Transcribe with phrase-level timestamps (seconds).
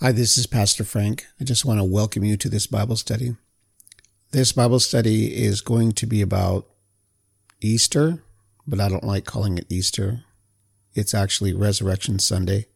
[0.00, 1.26] Hi, this is Pastor Frank.
[1.40, 3.34] I just want to welcome you to this Bible study.
[4.30, 6.68] This Bible study is going to be about
[7.60, 8.22] Easter,
[8.64, 10.22] but I don't like calling it Easter.
[10.94, 12.66] It's actually Resurrection Sunday.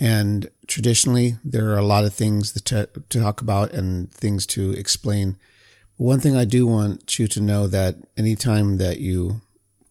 [0.00, 5.36] And traditionally, there are a lot of things to, talk about and things to explain.
[5.98, 9.40] One thing I do want you to know that anytime that you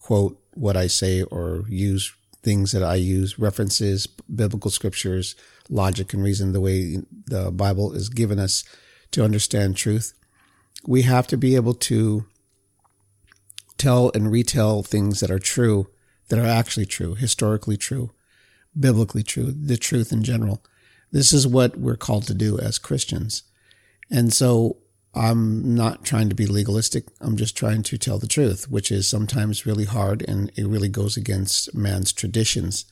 [0.01, 5.37] quote what I say or use things that I use, references, biblical scriptures,
[5.69, 8.63] logic and reason, the way the Bible is given us
[9.11, 10.13] to understand truth.
[10.85, 12.25] We have to be able to
[13.77, 15.87] tell and retell things that are true,
[16.29, 18.11] that are actually true, historically true,
[18.77, 20.63] biblically true, the truth in general.
[21.11, 23.43] This is what we're called to do as Christians.
[24.09, 24.77] And so
[25.13, 27.05] I'm not trying to be legalistic.
[27.21, 30.89] I'm just trying to tell the truth, which is sometimes really hard and it really
[30.89, 32.85] goes against man's traditions.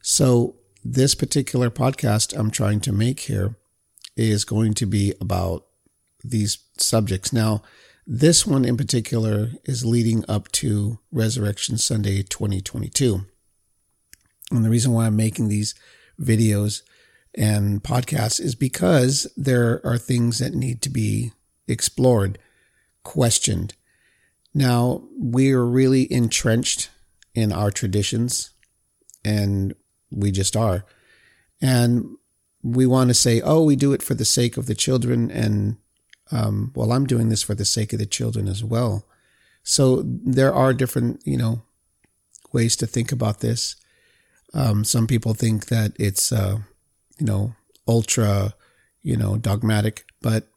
[0.00, 3.56] So this particular podcast I'm trying to make here
[4.16, 5.66] is going to be about
[6.22, 7.32] these subjects.
[7.32, 7.62] Now,
[8.06, 13.26] this one in particular is leading up to Resurrection Sunday 2022.
[14.50, 15.74] And the reason why I'm making these
[16.20, 16.82] videos
[17.34, 21.32] and podcasts is because there are things that need to be
[21.68, 22.38] explored,
[23.04, 23.74] questioned.
[24.52, 26.90] Now, we are really entrenched
[27.34, 28.50] in our traditions,
[29.24, 29.74] and
[30.10, 30.84] we just are.
[31.60, 32.16] And
[32.62, 35.30] we want to say, oh, we do it for the sake of the children.
[35.30, 35.76] And,
[36.30, 39.04] um, well, I'm doing this for the sake of the children as well.
[39.62, 41.62] So there are different, you know,
[42.52, 43.76] ways to think about this.
[44.52, 46.58] Um, some people think that it's, uh,
[47.18, 47.54] you know,
[47.86, 48.54] ultra,
[49.02, 50.48] you know, dogmatic, but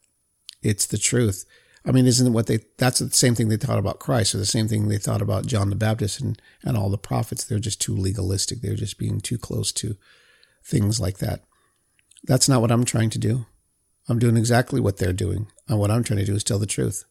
[0.61, 1.45] it's the truth.
[1.85, 4.45] I mean, isn't what they, that's the same thing they thought about Christ or the
[4.45, 7.43] same thing they thought about John the Baptist and, and all the prophets.
[7.43, 8.61] They're just too legalistic.
[8.61, 9.97] They're just being too close to
[10.63, 11.43] things like that.
[12.23, 13.45] That's not what I'm trying to do.
[14.07, 15.47] I'm doing exactly what they're doing.
[15.67, 17.03] And what I'm trying to do is tell the truth.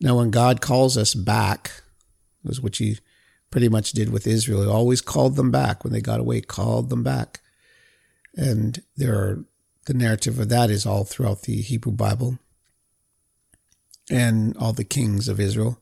[0.00, 1.82] Now, when God calls us back,
[2.44, 2.98] was what he
[3.50, 4.62] pretty much did with Israel.
[4.62, 7.40] He always called them back when they got away, called them back.
[8.34, 9.44] And there are,
[9.86, 12.38] the narrative of that is all throughout the Hebrew Bible
[14.10, 15.80] and all the kings of Israel.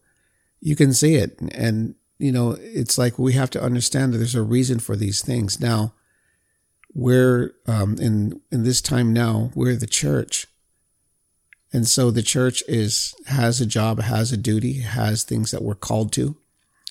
[0.60, 1.38] You can see it.
[1.53, 5.22] And, you know, it's like we have to understand that there's a reason for these
[5.22, 5.60] things.
[5.60, 5.94] Now,
[6.94, 10.47] we're um, in in this time now, we're the church.
[11.72, 15.75] And so the church is has a job, has a duty, has things that we're
[15.76, 16.36] called to,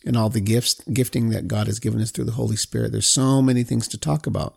[0.06, 2.92] and all the gifts, gifting that God has given us through the Holy Spirit.
[2.92, 4.56] There's so many things to talk about.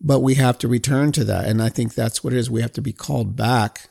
[0.00, 1.46] But we have to return to that.
[1.46, 2.50] And I think that's what it is.
[2.50, 3.88] We have to be called back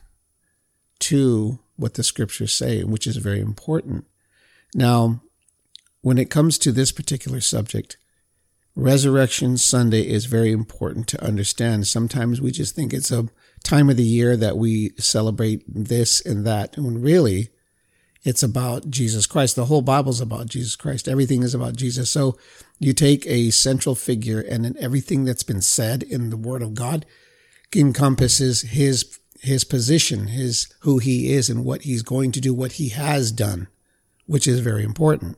[1.00, 4.06] to what the scriptures say, which is very important.
[4.74, 5.22] Now,
[6.02, 7.98] when it comes to this particular subject,
[8.76, 11.88] Resurrection Sunday is very important to understand.
[11.88, 13.30] Sometimes we just think it's a
[13.64, 17.50] time of the year that we celebrate this and that, when really
[18.26, 19.56] it's about Jesus Christ.
[19.56, 21.08] The whole Bible's about Jesus Christ.
[21.08, 22.10] Everything is about Jesus.
[22.10, 22.38] So
[22.80, 26.74] you take a central figure and then everything that's been said in the Word of
[26.74, 27.06] God
[27.74, 32.74] encompasses his his position, his who he is and what he's going to do, what
[32.74, 33.68] he has done,
[34.26, 35.38] which is very important.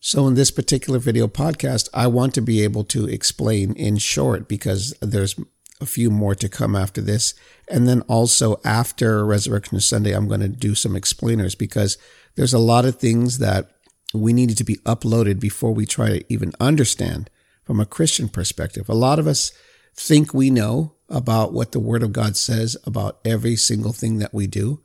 [0.00, 4.48] So in this particular video podcast, I want to be able to explain in short
[4.48, 5.34] because there's
[5.80, 7.34] a few more to come after this.
[7.68, 11.96] And then also after Resurrection Sunday, I'm going to do some explainers because
[12.34, 13.70] there's a lot of things that
[14.12, 17.30] we needed to be uploaded before we try to even understand
[17.64, 18.88] from a Christian perspective.
[18.88, 19.52] A lot of us
[19.94, 24.34] think we know about what the Word of God says about every single thing that
[24.34, 24.80] we do?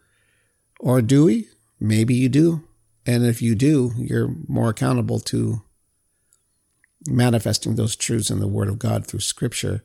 [0.79, 1.49] Or do we?
[1.79, 2.63] Maybe you do.
[3.05, 5.61] And if you do, you're more accountable to
[7.07, 9.83] manifesting those truths in the Word of God through Scripture.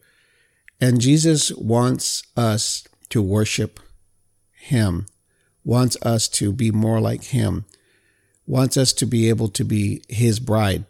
[0.80, 3.80] And Jesus wants us to worship
[4.52, 5.06] Him,
[5.64, 7.64] wants us to be more like Him,
[8.46, 10.84] wants us to be able to be His bride.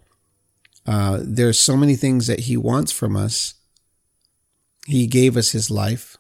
[0.86, 3.54] Uh, there's so many things that He wants from us
[4.86, 6.16] he gave us his life.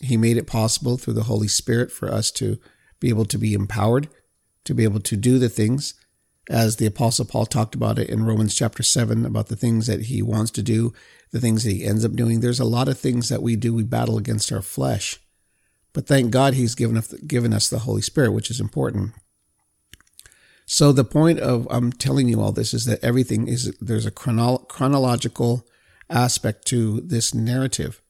[0.00, 2.58] He made it possible through the Holy Spirit for us to
[3.00, 4.08] be able to be empowered,
[4.64, 5.94] to be able to do the things
[6.50, 10.02] as the apostle Paul talked about it in Romans chapter 7 about the things that
[10.02, 10.92] he wants to do,
[11.30, 12.40] the things that he ends up doing.
[12.40, 13.72] There's a lot of things that we do.
[13.72, 15.20] We battle against our flesh.
[15.92, 19.12] But thank God he's given us, given us the Holy Spirit, which is important.
[20.66, 24.10] So the point of I'm telling you all this is that everything is there's a
[24.10, 25.66] chrono- chronological
[26.12, 28.00] aspect to this narrative.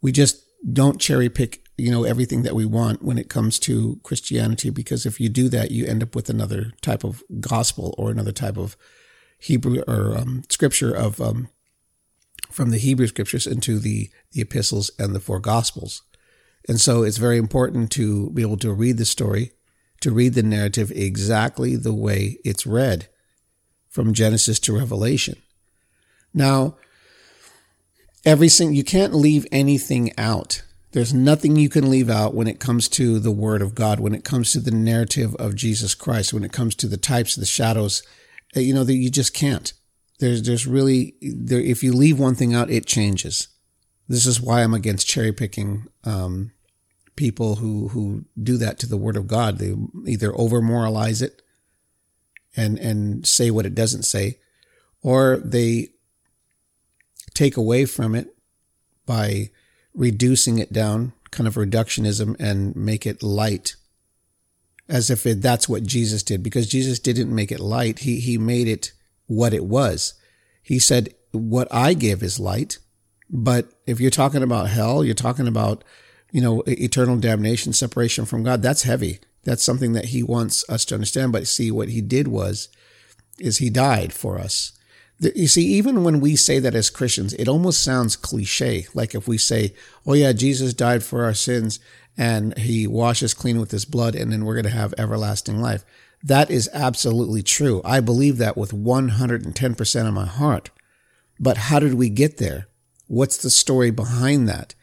[0.00, 4.00] We just don't cherry pick, you know, everything that we want when it comes to
[4.02, 8.10] Christianity, because if you do that, you end up with another type of gospel or
[8.10, 8.76] another type of
[9.38, 11.48] Hebrew or um, scripture of um,
[12.50, 16.02] from the Hebrew scriptures into the, the epistles and the four gospels.
[16.68, 19.52] And so it's very important to be able to read the story,
[20.00, 23.08] to read the narrative exactly the way it's read
[23.88, 25.36] from Genesis to Revelation.
[26.34, 26.76] Now,
[28.26, 30.62] everything, you can't leave anything out.
[30.92, 34.14] There's nothing you can leave out when it comes to the Word of God, when
[34.14, 37.46] it comes to the narrative of Jesus Christ, when it comes to the types, the
[37.46, 38.02] shadows,
[38.56, 39.72] uh, you know, that you just can't.
[40.18, 43.48] There's, there's really, there, if you leave one thing out, it changes.
[44.08, 46.52] This is why I'm against cherry picking, um,
[47.14, 49.58] people who, who do that to the Word of God.
[49.58, 49.74] They
[50.06, 51.42] either over moralize it
[52.56, 54.38] and, and say what it doesn't say,
[55.02, 55.88] or they
[57.36, 58.34] take away from it
[59.04, 59.50] by
[59.94, 63.76] reducing it down, kind of reductionism, and make it light,
[64.88, 66.42] as if it, that's what Jesus did.
[66.42, 68.92] Because Jesus didn't make it light; he he made it
[69.26, 70.14] what it was.
[70.62, 72.78] He said, "What I give is light."
[73.28, 75.82] But if you're talking about hell, you're talking about,
[76.30, 78.62] you know, eternal damnation, separation from God.
[78.62, 79.18] That's heavy.
[79.42, 81.32] That's something that He wants us to understand.
[81.32, 82.68] But see, what He did was,
[83.40, 84.75] is He died for us
[85.18, 88.86] you see, even when we say that as Christians, it almost sounds cliche.
[88.94, 89.74] Like if we say,
[90.06, 91.80] oh yeah, Jesus died for our sins
[92.18, 95.84] and he washes clean with his blood and then we're going to have everlasting life.
[96.22, 97.80] That is absolutely true.
[97.84, 100.70] I believe that with 110% of my heart.
[101.38, 102.68] But how did we get there?
[103.06, 104.74] What's the story behind that?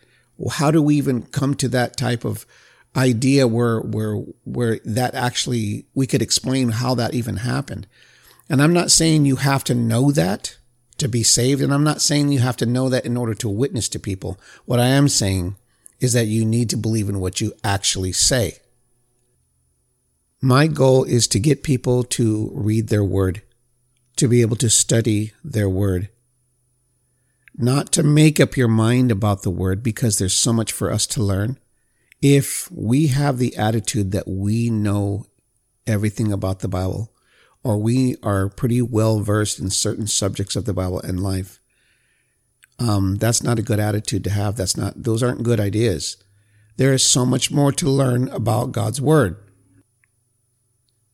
[0.51, 2.45] How do we even come to that type of
[2.95, 4.15] idea where, where,
[4.45, 7.87] where that actually, we could explain how that even happened?
[8.53, 10.57] And I'm not saying you have to know that
[10.99, 11.59] to be saved.
[11.59, 14.39] And I'm not saying you have to know that in order to witness to people.
[14.65, 15.55] What I am saying
[15.99, 18.59] is that you need to believe in what you actually say.
[20.39, 23.41] My goal is to get people to read their word,
[24.17, 26.09] to be able to study their word,
[27.57, 31.07] not to make up your mind about the word because there's so much for us
[31.07, 31.57] to learn.
[32.21, 35.25] If we have the attitude that we know
[35.87, 37.12] everything about the Bible,
[37.63, 41.59] or we are pretty well versed in certain subjects of the Bible and life.
[42.79, 44.55] Um, that's not a good attitude to have.
[44.55, 46.17] That's not, those aren't good ideas.
[46.77, 49.37] There is so much more to learn about God's Word.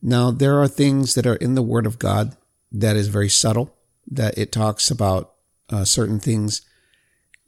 [0.02, 2.36] Now, there are things that are in the Word of God
[2.72, 3.76] that is very subtle,
[4.10, 5.34] that it talks about
[5.68, 6.62] uh, certain things,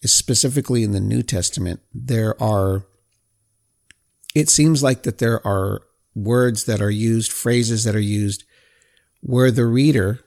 [0.05, 1.81] specifically in the New Testament.
[1.95, 2.85] There are,
[4.35, 5.83] it seems like that there are
[6.15, 8.45] words that are used, phrases that are used
[9.23, 10.21] where the reader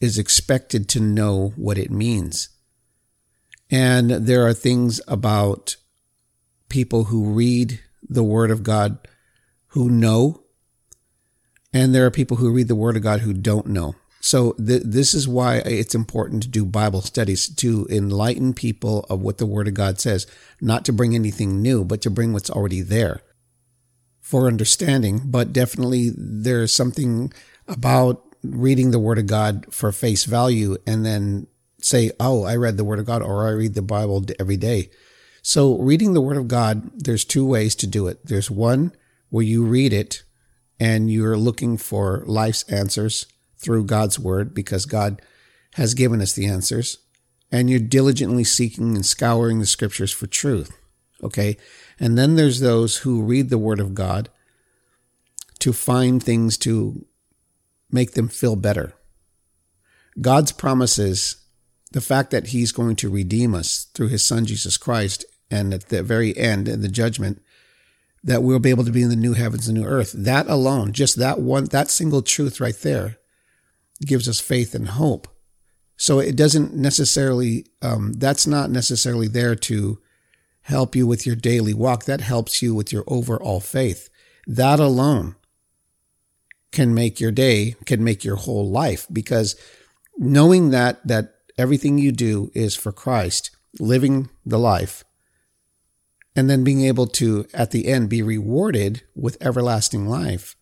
[0.00, 2.48] is expected to know what it means.
[3.70, 5.76] And there are things about
[6.68, 8.98] people who read the Word of God
[9.68, 10.42] who know,
[11.72, 13.94] and there are people who read the Word of God who don't know.
[14.20, 19.20] So th- this is why it's important to do Bible studies to enlighten people of
[19.20, 20.26] what the Word of God says,
[20.60, 23.22] not to bring anything new, but to bring what's already there
[24.20, 25.22] for understanding.
[25.26, 27.32] But definitely there's something
[27.68, 31.46] about reading the Word of God for face value and then
[31.80, 34.90] say, oh, I read the Word of God or I read the Bible every day.
[35.42, 38.26] So, reading the Word of God, there's two ways to do it.
[38.26, 38.92] There's one
[39.30, 40.22] where you read it
[40.78, 43.26] and you're looking for life's answers
[43.56, 45.22] through God's Word because God
[45.74, 46.98] has given us the answers.
[47.52, 50.76] And you're diligently seeking and scouring the scriptures for truth.
[51.22, 51.56] Okay.
[51.98, 54.28] And then there's those who read the Word of God
[55.58, 57.04] to find things to
[57.92, 58.94] make them feel better.
[60.20, 61.36] God's promises,
[61.92, 65.88] the fact that He's going to redeem us through His Son Jesus Christ, and at
[65.88, 67.42] the very end, in the judgment,
[68.22, 70.12] that we'll be able to be in the new heavens and new earth.
[70.12, 73.18] That alone, just that one, that single truth right there,
[74.06, 75.28] gives us faith and hope.
[75.96, 80.00] So it doesn't necessarily, um, that's not necessarily there to
[80.62, 82.04] help you with your daily walk.
[82.04, 84.08] That helps you with your overall faith.
[84.46, 85.36] That alone
[86.72, 89.56] can make your day, can make your whole life because
[90.16, 95.04] knowing that, that everything you do is for Christ, living the life,
[96.36, 100.56] and then being able to, at the end, be rewarded with everlasting life.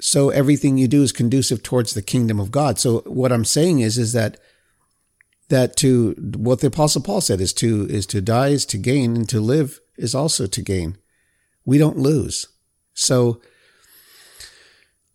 [0.00, 2.80] So everything you do is conducive towards the kingdom of God.
[2.80, 4.38] So what I'm saying is, is that,
[5.48, 9.14] that to, what the apostle Paul said is to, is to die is to gain
[9.14, 10.98] and to live is also to gain.
[11.64, 12.48] We don't lose.
[12.94, 13.40] So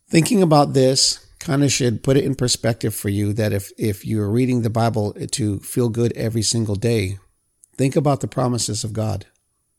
[0.09, 4.05] thinking about this kind of should put it in perspective for you that if, if
[4.05, 7.19] you're reading the Bible to feel good every single day,
[7.77, 9.25] think about the promises of God.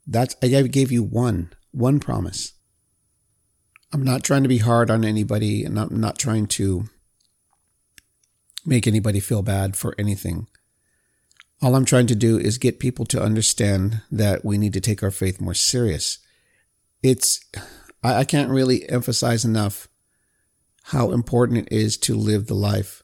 [0.06, 2.52] That's, I gave you one, one promise.
[3.92, 6.84] I'm not trying to be hard on anybody and I'm not trying to
[8.64, 10.46] make anybody feel bad for anything.
[11.60, 15.02] All I'm trying to do is get people to understand that we need to take
[15.02, 16.18] our faith more serious.
[17.02, 17.44] It's,
[18.02, 19.88] I, I can't really emphasize enough
[20.88, 23.02] how important it is to live the life.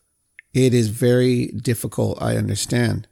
[0.55, 3.09] It is very difficult, I understand,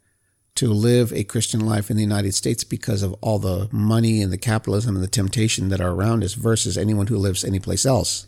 [0.54, 4.32] to live a Christian life in the United States because of all the money and
[4.32, 8.26] the capitalism and the temptation that are around us versus anyone who lives anyplace else.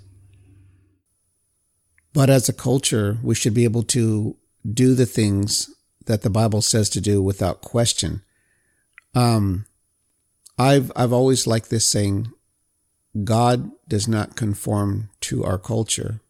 [2.12, 4.36] But as a culture, we should be able to
[4.70, 5.70] do the things
[6.04, 8.22] that the Bible says to do without question.
[9.14, 9.64] Um,
[10.58, 12.30] I've I've always liked this saying,
[13.22, 16.20] God does not conform to our culture.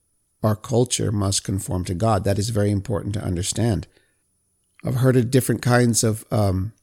[0.45, 2.25] Our culture must conform to God.
[2.25, 3.87] That is very important to understand.
[4.85, 6.75] I've heard of different kinds of um,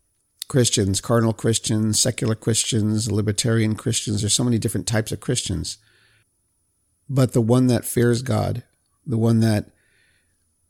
[0.47, 4.21] Christians, carnal Christians, secular Christians, libertarian Christians.
[4.21, 5.77] There's so many different types of Christians.
[7.07, 8.63] But the one that fears God,
[9.05, 9.69] the one that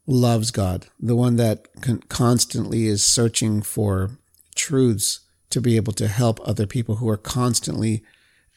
[0.06, 4.12] loves God, the one that con- constantly is searching for
[4.54, 5.22] truths
[5.52, 8.04] to be able to help other people who are constantly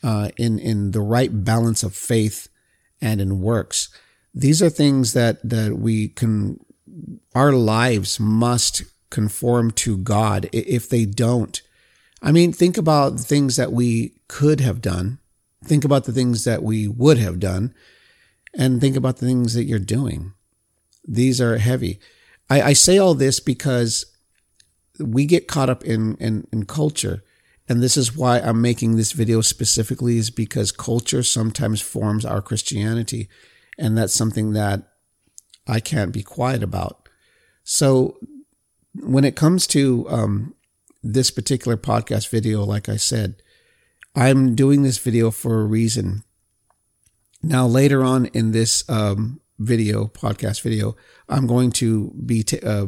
[0.02, 2.48] uh, in in the right balance of faith
[3.00, 3.88] and in works.
[4.34, 6.60] These are things that that we can.
[7.34, 10.48] Our lives must conform to God.
[10.52, 11.60] If they don't,
[12.22, 15.18] I mean, think about the things that we could have done.
[15.64, 17.74] Think about the things that we would have done,
[18.54, 20.32] and think about the things that you're doing.
[21.06, 22.00] These are heavy.
[22.50, 24.06] I, I say all this because
[24.98, 27.22] we get caught up in, in, in culture.
[27.68, 32.42] And this is why I'm making this video specifically is because culture sometimes forms our
[32.42, 33.28] Christianity.
[33.78, 34.88] And that's something that
[35.66, 37.08] I can't be quiet about.
[37.64, 38.18] So
[38.94, 40.54] when it comes to um,
[41.02, 43.36] this particular podcast video, like I said,
[44.14, 46.22] I'm doing this video for a reason.
[47.42, 50.96] Now, later on in this um, video, podcast video,
[51.28, 52.86] I'm going to be t- uh,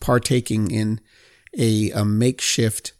[0.00, 1.00] partaking in
[1.56, 2.92] a, a makeshift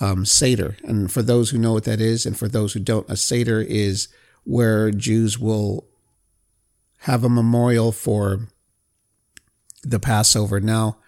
[0.00, 0.76] um, Seder.
[0.84, 3.60] And for those who know what that is, and for those who don't, a Seder
[3.60, 4.08] is
[4.44, 5.89] where Jews will
[7.00, 8.48] have a memorial for
[9.82, 10.60] the Passover.
[10.60, 10.98] Now,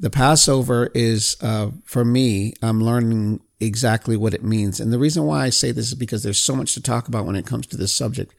[0.00, 4.80] the Passover is, uh, for me, I'm learning exactly what it means.
[4.80, 7.26] And the reason why I say this is because there's so much to talk about
[7.26, 8.34] when it comes to this subject.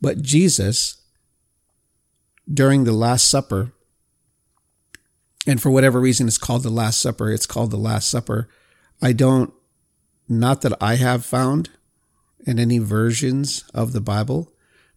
[0.00, 1.02] But Jesus,
[2.52, 3.72] during the Last Supper,
[5.46, 8.48] and for whatever reason it's called the Last Supper, it's called the Last Supper.
[9.00, 9.52] I don't,
[10.28, 11.70] not that I have found
[12.46, 14.52] in any versions of the Bible,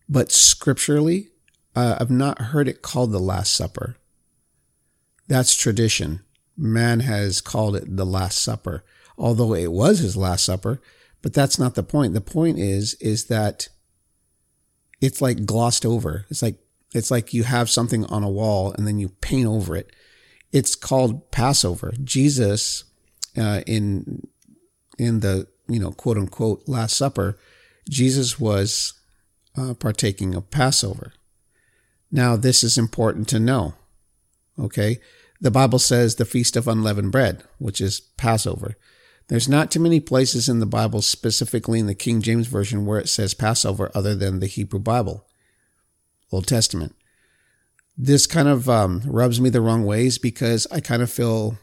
[0.10, 1.30] but scripturally,
[1.76, 3.98] uh, I've not heard it called the Last Supper.
[5.28, 6.22] That's tradition.
[6.56, 8.84] Man has called it the Last Supper,
[9.18, 10.82] although it was his Last Supper,
[11.22, 12.14] but that's not the point.
[12.14, 13.70] The point is, is that
[15.02, 16.26] it's like glossed over.
[16.30, 16.58] It's like
[16.94, 19.92] it's like you have something on a wall and then you paint over it.
[20.52, 21.94] It's called Passover.
[22.04, 22.84] Jesus,
[23.36, 24.28] uh, in
[25.00, 27.38] in the you know quote unquote Last Supper,
[27.90, 28.94] Jesus was
[29.58, 31.14] uh, partaking of Passover.
[32.14, 33.74] Now this is important to know.
[34.58, 35.00] Okay,
[35.42, 38.78] the Bible says the feast of unleavened bread, which is Passover.
[39.30, 43.00] There's not too many places in the Bible, specifically in the King James Version, where
[43.00, 45.26] it says Passover other than the Hebrew Bible.
[46.32, 46.96] Old Testament.
[47.98, 51.58] This kind of um, rubs me the wrong ways because I kind of feel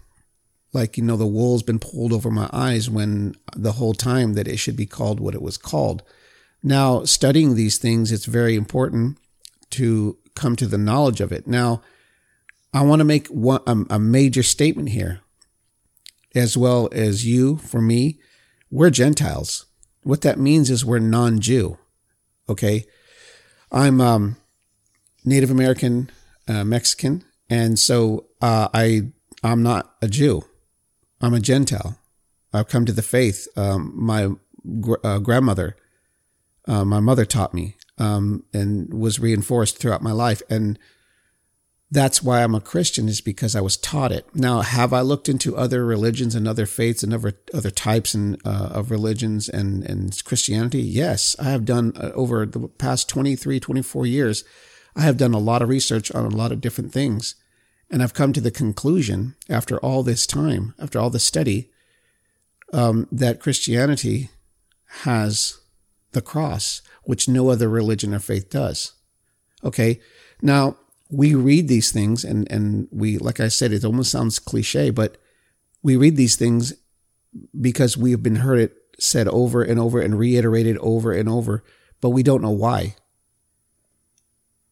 [0.72, 4.48] like, you know, the wool's been pulled over my eyes when the whole time that
[4.48, 6.02] it should be called what it was called.
[6.62, 9.18] Now, studying these things, it's very important
[9.70, 11.46] to come to the knowledge of it.
[11.46, 11.82] Now,
[12.72, 15.20] I want to make one, a, a major statement here,
[16.34, 18.20] as well as you, for me,
[18.70, 19.66] we're Gentiles.
[20.02, 21.78] What that means is we're non-Jew.
[22.48, 22.84] Okay.
[23.72, 24.36] I'm, um,
[25.24, 26.10] Native American,
[26.48, 29.02] uh, Mexican, and so uh, I
[29.42, 30.42] I'm not a Jew.
[31.20, 31.98] I'm a Gentile.
[32.52, 33.46] I've come to the faith.
[33.56, 34.30] Um, my
[34.80, 35.76] gr- uh, grandmother,
[36.66, 40.78] uh, my mother taught me, um, and was reinforced throughout my life, and
[41.90, 44.24] that's why I'm a Christian is because I was taught it.
[44.34, 48.40] Now, have I looked into other religions and other faiths and other other types and
[48.44, 50.82] uh, of religions and and Christianity?
[50.82, 54.44] Yes, I have done uh, over the past 23, 24 years.
[54.96, 57.34] I have done a lot of research on a lot of different things.
[57.90, 61.70] And I've come to the conclusion after all this time, after all the study,
[62.72, 64.30] um, that Christianity
[65.02, 65.59] has
[66.12, 68.92] the cross, which no other religion or faith does.
[69.64, 70.00] Okay.
[70.42, 70.76] Now
[71.10, 75.16] we read these things and, and we, like I said, it almost sounds cliche, but
[75.82, 76.74] we read these things
[77.60, 81.64] because we have been heard it said over and over and reiterated over and over,
[82.00, 82.96] but we don't know why.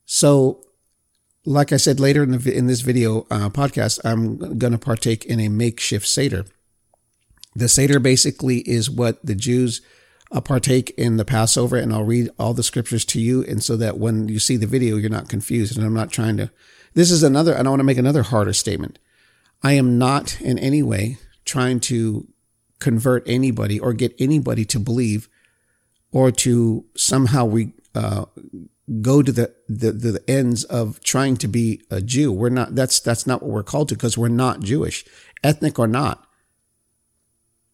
[0.05, 0.63] So
[1.45, 5.25] like I said later in the in this video uh, podcast, I'm going to partake
[5.25, 6.45] in a makeshift seder.
[7.55, 9.81] The seder basically is what the Jews
[10.31, 13.77] uh, partake in the Passover, and I'll read all the scriptures to you, and so
[13.77, 15.77] that when you see the video, you're not confused.
[15.77, 16.51] And I'm not trying to.
[16.95, 17.55] This is another.
[17.55, 18.99] I don't want to make another harder statement.
[19.63, 22.29] I am not in any way trying to
[22.79, 25.29] convert anybody or get anybody to believe
[26.13, 28.25] or to somehow we uh,
[29.03, 32.33] go to the, the the ends of trying to be a Jew.
[32.33, 32.75] We're not.
[32.75, 35.05] That's that's not what we're called to because we're not Jewish,
[35.43, 36.25] ethnic or not.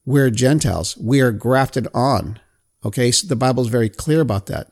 [0.06, 0.96] We're Gentiles.
[0.96, 2.40] We are grafted on.
[2.84, 4.68] Okay, so the Bible is very clear about that.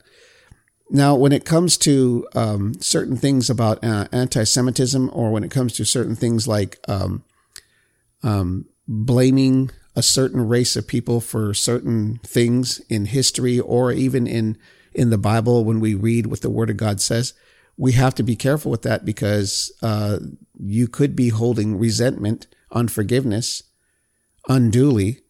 [0.89, 5.73] Now, when it comes to um, certain things about uh, anti-Semitism, or when it comes
[5.73, 7.23] to certain things like um,
[8.21, 14.57] um, blaming a certain race of people for certain things in history, or even in
[14.93, 17.33] in the Bible when we read what the Word of God says,
[17.77, 20.19] we have to be careful with that because uh,
[20.59, 23.63] you could be holding resentment, unforgiveness,
[24.47, 25.21] unduly,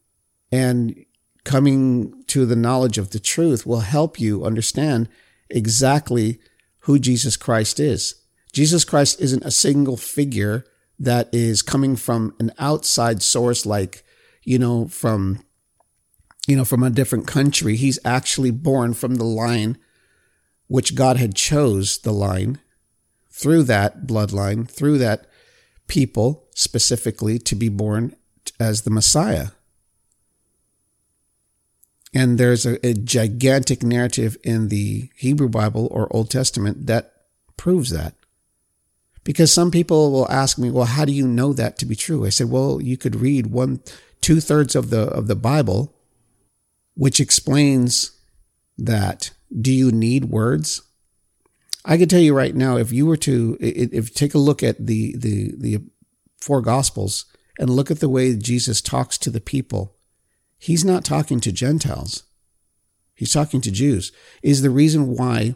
[0.52, 1.06] and
[1.44, 5.10] coming to the knowledge of the truth will help you understand
[5.50, 6.40] exactly
[6.80, 8.16] who Jesus Christ is.
[8.52, 10.66] Jesus Christ isn't a single figure
[11.00, 14.04] that is coming from an outside source like,
[14.44, 15.44] you know, from
[16.48, 17.78] you know, from a different country.
[17.78, 19.78] He's actually born from the line
[20.68, 22.60] which God had chose the line
[23.30, 25.26] through that bloodline, through that
[25.88, 28.16] people specifically to be born
[28.60, 29.50] as the Messiah.
[32.14, 37.12] And there's a, a, gigantic narrative in the Hebrew Bible or Old Testament that
[37.58, 38.14] proves that.
[39.24, 42.26] Because some people will ask me, well, how do you know that to be true?
[42.26, 43.82] I said, well, you could read one,
[44.22, 45.94] two thirds of the, of the Bible
[46.96, 48.12] which explains
[48.78, 49.32] that.
[49.62, 50.82] Do you need words?
[51.86, 54.86] I can tell you right now, if you were to, if take a look at
[54.86, 55.84] the, the, the
[56.40, 57.26] four gospels
[57.60, 59.96] and look at the way Jesus talks to the people,
[60.64, 62.24] he's not talking to Gentiles.
[63.14, 64.14] He's talking to Jews.
[64.42, 65.56] Is the reason why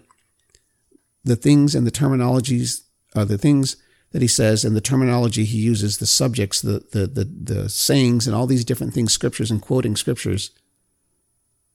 [1.24, 2.82] the things and the terminologies,
[3.16, 3.78] uh, the things
[4.12, 8.28] that he says and the terminology he uses, the subjects, the, the, the, the sayings
[8.28, 10.52] and all these different things, scriptures and quoting scriptures,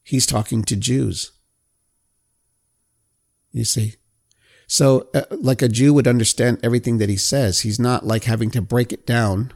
[0.02, 1.32] he's talking to Jews.
[3.50, 3.94] You see?
[4.66, 7.60] So, uh, like a Jew would understand everything that he says.
[7.60, 9.52] He's not like having to break it down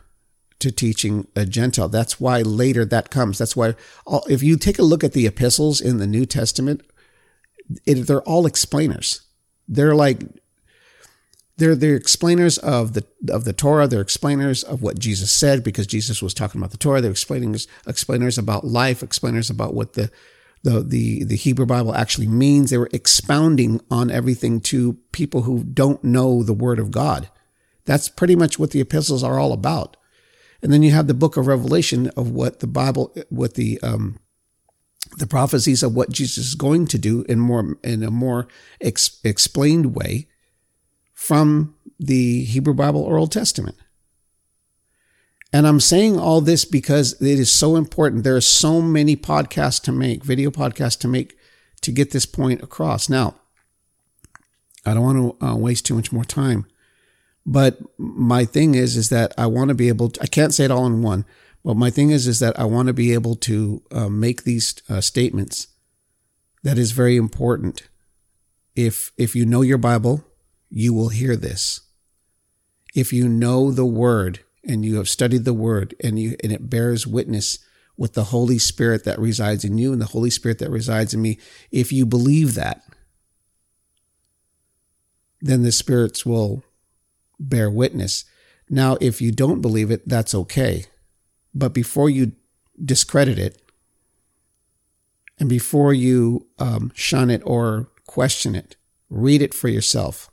[0.58, 1.88] to teaching a Gentile.
[1.88, 3.38] That's why later that comes.
[3.38, 3.74] That's why,
[4.06, 6.82] all, if you take a look at the epistles in the New Testament,
[7.84, 9.22] it, they're all explainers.
[9.68, 10.22] They're like,
[11.58, 13.86] they're they're explainers of the of the Torah.
[13.86, 17.00] They're explainers of what Jesus said because Jesus was talking about the Torah.
[17.00, 19.02] They're explaining explainers about life.
[19.02, 20.10] Explainers about what the
[20.62, 22.70] the, the, the Hebrew Bible actually means.
[22.70, 27.30] They were expounding on everything to people who don't know the word of God.
[27.84, 29.96] That's pretty much what the epistles are all about.
[30.62, 34.18] And then you have the book of Revelation of what the Bible, what the, um,
[35.18, 38.48] the prophecies of what Jesus is going to do in more, in a more
[38.80, 40.28] ex- explained way
[41.12, 43.76] from the Hebrew Bible or Old Testament.
[45.52, 48.24] And I'm saying all this because it is so important.
[48.24, 51.38] There are so many podcasts to make, video podcasts to make
[51.82, 53.08] to get this point across.
[53.08, 53.36] Now,
[54.84, 56.66] I don't want to uh, waste too much more time,
[57.46, 60.64] but my thing is, is that I want to be able to, I can't say
[60.64, 61.24] it all in one,
[61.64, 64.74] but my thing is, is that I want to be able to uh, make these
[64.88, 65.68] uh, statements
[66.62, 67.88] that is very important.
[68.74, 70.24] If, if you know your Bible,
[70.68, 71.80] you will hear this.
[72.94, 76.68] If you know the word, and you have studied the word and you and it
[76.68, 77.58] bears witness
[77.96, 81.22] with the Holy Spirit that resides in you and the Holy Spirit that resides in
[81.22, 81.38] me,
[81.70, 82.82] if you believe that,
[85.40, 86.62] then the spirits will
[87.38, 88.24] bear witness.
[88.68, 90.86] Now, if you don't believe it, that's okay.
[91.54, 92.32] But before you
[92.82, 93.62] discredit it,
[95.38, 98.76] and before you um, shun it or question it,
[99.10, 100.30] read it for yourself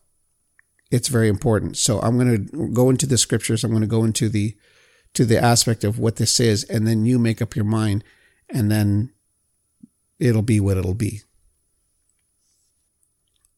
[0.94, 1.76] it's very important.
[1.76, 3.64] So I'm going to go into the scriptures.
[3.64, 4.56] I'm going to go into the
[5.14, 8.04] to the aspect of what this is, and then you make up your mind,
[8.50, 9.12] and then
[10.20, 11.22] it'll be what it'll be.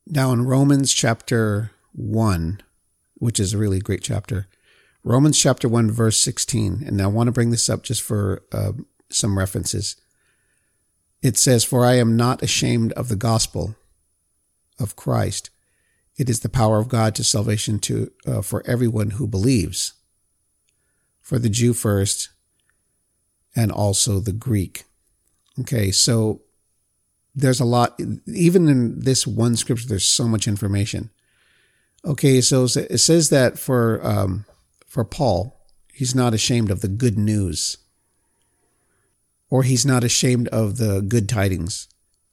[0.07, 2.61] Now in Romans chapter one,
[3.15, 4.47] which is a really great chapter,
[5.03, 8.71] Romans chapter one verse sixteen, and I want to bring this up just for uh,
[9.09, 9.95] some references.
[11.21, 13.75] It says, "For I am not ashamed of the gospel
[14.79, 15.49] of Christ."
[16.17, 19.93] It is the power of God to salvation to uh, for everyone who believes,
[21.21, 22.29] for the Jew first,
[23.55, 24.85] and also the Greek.
[25.59, 26.41] Okay, so
[27.35, 27.99] there's a lot.
[28.27, 31.09] Even in this one scripture, there's so much information.
[32.05, 34.45] Okay, so it says that for um,
[34.85, 35.59] for Paul,
[35.91, 37.77] he's not ashamed of the good news,
[39.49, 41.87] or he's not ashamed of the good tidings,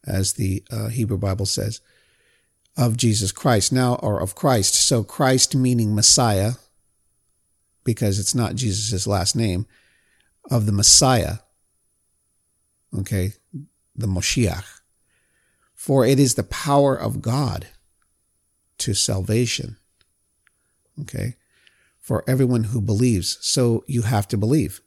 [0.06, 1.80] as the uh, Hebrew Bible says,
[2.76, 4.74] of Jesus Christ now, or of Christ.
[4.74, 6.52] So Christ meaning Messiah,
[7.82, 9.66] because it's not Jesus' last name,
[10.50, 11.36] of the Messiah.
[12.98, 13.32] Okay,
[13.96, 14.80] the Moshiach.
[15.74, 17.68] For it is the power of God
[18.82, 19.76] to salvation.
[21.00, 21.36] Okay.
[22.00, 23.38] For everyone who believes.
[23.40, 24.80] So you have to believe.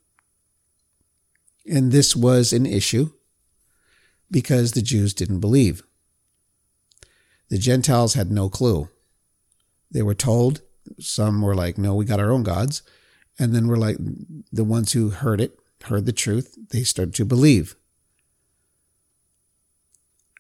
[1.66, 3.12] And this was an issue
[4.30, 5.82] because the Jews didn't believe.
[7.50, 8.90] The Gentiles had no clue.
[9.90, 10.62] They were told,
[11.00, 12.84] some were like, no, we got our own gods.
[13.40, 13.98] And then we're like,
[14.52, 17.76] the ones who heard it, heard the truth, they started to believe.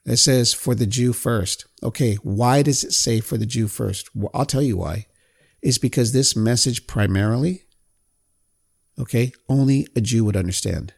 [0.05, 1.65] It says for the Jew first.
[1.81, 4.15] Okay, why does it say for the Jew first?
[4.15, 5.07] Well, I'll tell you why.
[5.61, 7.63] It's because this message primarily,
[8.99, 10.93] okay, only a Jew would understand.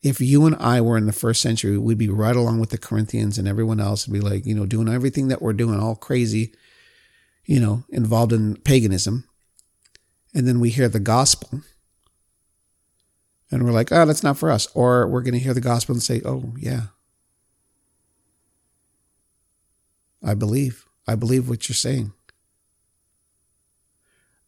[0.00, 2.78] If you and I were in the first century, we'd be right along with the
[2.78, 5.96] Corinthians and everyone else and be like, you know, doing everything that we're doing, all
[5.96, 6.54] crazy,
[7.44, 9.24] you know, involved in paganism.
[10.32, 11.62] And then we hear the gospel
[13.50, 14.68] and we're like, oh, that's not for us.
[14.74, 16.82] Or we're going to hear the gospel and say, oh, yeah,
[20.24, 20.86] I believe.
[21.06, 22.12] I believe what you're saying.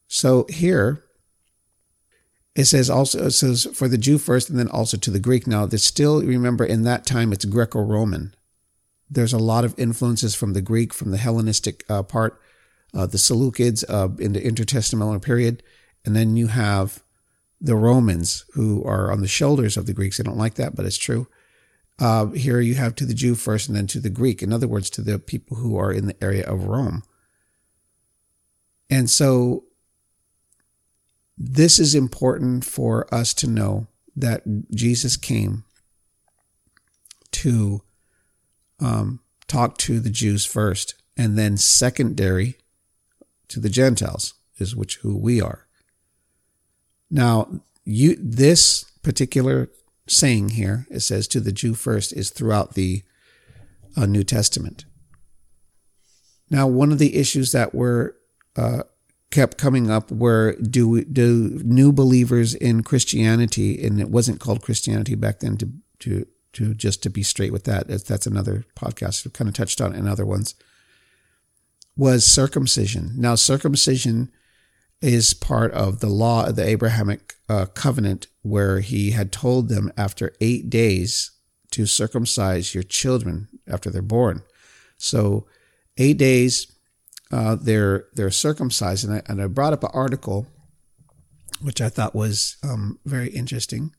[0.08, 1.04] So here
[2.56, 5.46] it says also it says for the Jew first and then also to the Greek.
[5.46, 8.34] Now there's still remember in that time it's Greco-Roman.
[9.08, 12.40] There's a lot of influences from the Greek, from the Hellenistic uh, part,
[12.94, 15.62] uh, the Seleucids uh, in the intertestamental period,
[16.04, 17.02] and then you have
[17.60, 20.20] the Romans who are on the shoulders of the Greeks.
[20.20, 21.26] I don't like that, but it's true.
[22.00, 24.42] Uh, here you have to the Jew first and then to the Greek.
[24.42, 27.02] In other words, to the people who are in the area of Rome.
[28.88, 29.64] And so
[31.36, 33.86] this is important for us to know
[34.16, 35.64] that Jesus came
[37.32, 37.82] to
[38.80, 42.56] um, talk to the Jews first, and then secondary
[43.48, 45.66] to the Gentiles is which who we are.
[47.10, 49.70] Now, you this particular
[50.10, 53.02] saying here, it says to the Jew first, is throughout the
[53.96, 54.84] uh, New Testament.
[56.50, 58.16] Now, one of the issues that were
[58.56, 58.82] uh,
[59.30, 65.14] kept coming up were do do new believers in Christianity, and it wasn't called Christianity
[65.14, 65.56] back then.
[65.58, 65.70] To
[66.00, 69.24] to to just to be straight with that, that's another podcast.
[69.24, 70.56] I've kind of touched on in other ones.
[71.96, 74.32] Was circumcision now circumcision
[75.00, 79.92] is part of the law of the Abrahamic uh, covenant, where he had told them
[79.96, 81.30] after eight days
[81.70, 84.42] to circumcise your children after they're born.
[84.98, 85.46] So,
[85.96, 86.70] eight days,
[87.32, 90.46] uh, they're they're circumcised, and I, and I brought up an article
[91.62, 93.94] which I thought was um, very interesting.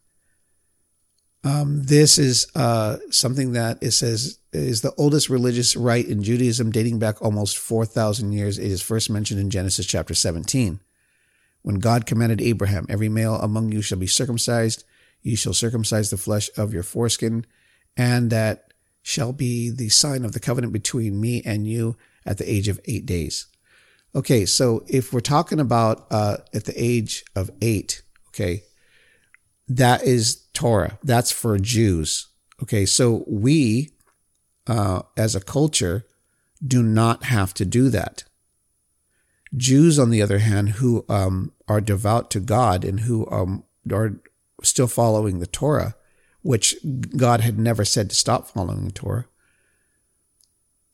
[1.44, 6.72] Um, this is uh, something that it says is the oldest religious rite in Judaism,
[6.72, 8.60] dating back almost four thousand years.
[8.60, 10.80] It is first mentioned in Genesis chapter seventeen
[11.62, 14.84] when God commanded Abraham, Every male among you shall be circumcised,
[15.22, 17.46] you shall circumcise the flesh of your foreskin,
[17.96, 22.52] and that shall be the sign of the covenant between me and you at the
[22.52, 23.48] age of eight days.
[24.14, 28.64] Okay, so if we're talking about uh, at the age of eight, okay,
[29.68, 31.00] that is Torah.
[31.04, 32.28] That's for Jews.
[32.62, 33.92] Okay, so we,
[34.68, 36.06] uh, as a culture,
[36.66, 38.24] do not have to do that.
[39.56, 44.22] Jews, on the other hand, who um, are devout to God and who um, are
[44.64, 45.96] still following the Torah,
[46.42, 46.76] which
[47.18, 49.26] God had never said to stop following the Torah,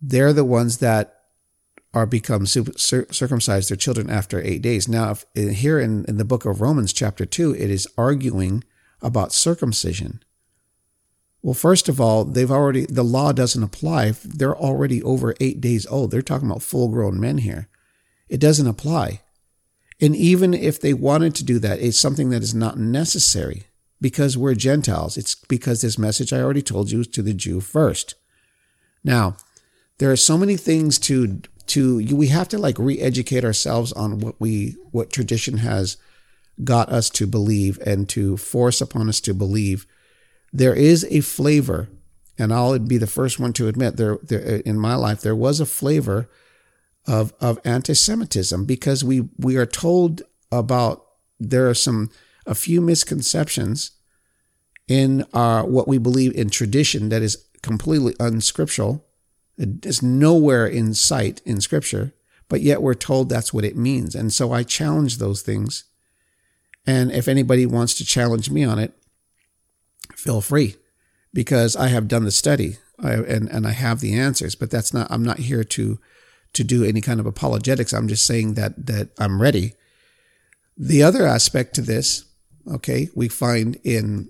[0.02, 1.14] they're the ones that
[1.94, 4.88] are become circumcised their children after eight days.
[4.88, 5.26] Now, if,
[5.58, 8.64] here in, in the book of Romans, chapter 2, it is arguing
[9.02, 10.22] about circumcision.
[11.42, 14.14] Well, first of all, they've already, the law doesn't apply.
[14.24, 16.12] They're already over eight days old.
[16.12, 17.70] They're talking about full grown men here
[18.30, 19.22] it doesn't apply.
[20.00, 23.64] And even if they wanted to do that, it's something that is not necessary
[24.00, 25.18] because we're Gentiles.
[25.18, 28.16] It's because this message I already told you is to the Jew first.
[29.04, 29.38] Now,
[29.98, 34.36] there are so many things to to we have to like re-educate ourselves on what
[34.40, 35.98] we what tradition has
[36.64, 39.86] got us to believe and to force upon us to believe.
[40.54, 41.90] There is a flavor,
[42.38, 45.60] and I'll be the first one to admit there, there in my life there was
[45.60, 46.30] a flavor
[47.08, 51.06] of, of anti-Semitism because we, we are told about
[51.40, 52.12] there are some,
[52.46, 53.92] a few misconceptions
[54.88, 59.06] in our, what we believe in tradition that is completely unscriptural.
[59.58, 62.14] It is nowhere in sight in scripture,
[62.50, 64.14] but yet we're told that's what it means.
[64.14, 65.86] And so I challenge those things.
[66.86, 68.94] And if anybody wants to challenge me on it,
[70.16, 70.76] feel free
[71.34, 75.08] because I have done the study and, and I have the answers, but that's not,
[75.10, 76.00] I'm not here to,
[76.58, 77.94] to do any kind of apologetics.
[77.94, 79.74] I'm just saying that, that I'm ready.
[80.76, 82.26] The other aspect to this,
[82.70, 84.30] okay, we find in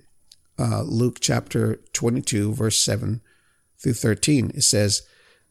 [0.59, 3.21] uh, Luke chapter 22, verse 7
[3.79, 4.51] through 13.
[4.53, 5.03] It says,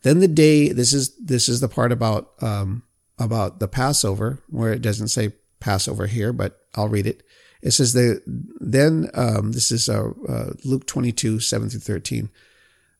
[0.03, 2.83] then the day, this is, this is the part about, um,
[3.19, 7.23] about the Passover, where it doesn't say Passover here, but I'll read it.
[7.63, 8.23] It says that
[8.61, 12.31] then, um, this is uh, uh, Luke 22, 7 through 13.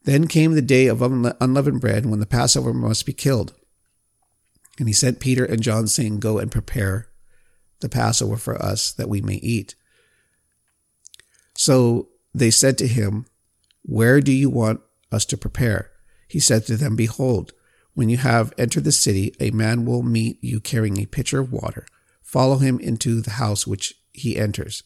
[0.05, 3.55] Then came the day of unleavened bread when the Passover must be killed.
[4.79, 7.09] And he sent Peter and John, saying, Go and prepare
[7.81, 9.75] the Passover for us that we may eat.
[11.55, 13.27] So they said to him,
[13.83, 15.91] Where do you want us to prepare?
[16.29, 17.53] He said to them, Behold,
[17.95, 21.53] when you have entered the city, a man will meet you carrying a pitcher of
[21.53, 21.87] water.
[22.23, 24.83] Follow him into the house which he enters.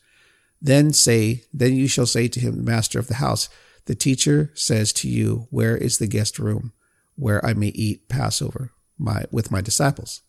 [0.62, 3.48] Then say, then you shall say to him, master of the house,
[3.86, 6.72] the teacher says to you, Where is the guest room
[7.16, 10.22] where I may eat Passover my, with my disciples?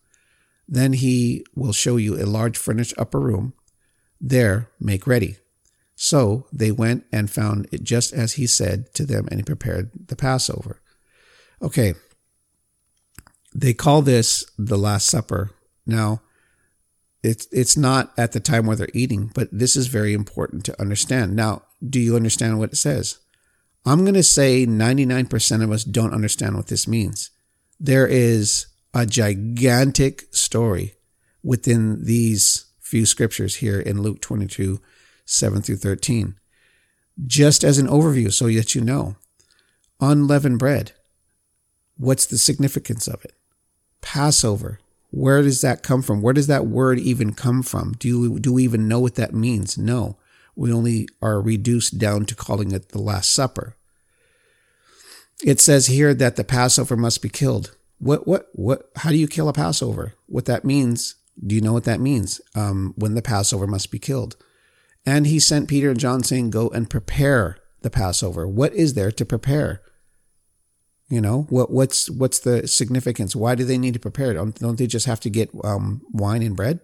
[0.68, 3.54] Then he will show you a large furnished upper room.
[4.20, 5.38] There make ready.
[5.96, 9.92] So they went and found it just as he said to them, and he prepared
[10.08, 10.82] the Passover.
[11.62, 11.94] Okay.
[13.54, 15.52] They call this the Last Supper.
[15.86, 16.22] Now,
[17.24, 20.82] it's it's not at the time where they're eating, but this is very important to
[20.82, 21.36] understand.
[21.36, 23.20] Now, do you understand what it says?
[23.86, 27.32] I'm going to say 99% of us don't understand what this means.
[27.84, 30.94] There is a gigantic story
[31.42, 34.80] within these few scriptures here in Luke 22
[35.26, 36.36] 7 through 13.
[37.26, 39.16] Just as an overview, so that you know,
[40.00, 40.92] unleavened bread,
[41.98, 43.34] what's the significance of it?
[44.00, 46.22] Passover, where does that come from?
[46.22, 47.94] Where does that word even come from?
[47.94, 49.76] Do, do we even know what that means?
[49.76, 50.20] No.
[50.56, 53.76] We only are reduced down to calling it the Last Supper.
[55.44, 57.76] It says here that the Passover must be killed.
[58.00, 60.14] What, what, what, how do you kill a Passover?
[60.28, 61.16] What that means?
[61.46, 62.42] Do you know what that means?
[62.56, 64.36] Um, when the Passover must be killed.
[65.06, 68.48] And he sent Peter and John saying, Go and prepare the Passover.
[68.48, 69.82] What is there to prepare?
[71.10, 73.36] You know, what what's what's the significance?
[73.36, 74.36] Why do they need to prepare it?
[74.36, 76.80] Don't, don't they just have to get um, wine and bread?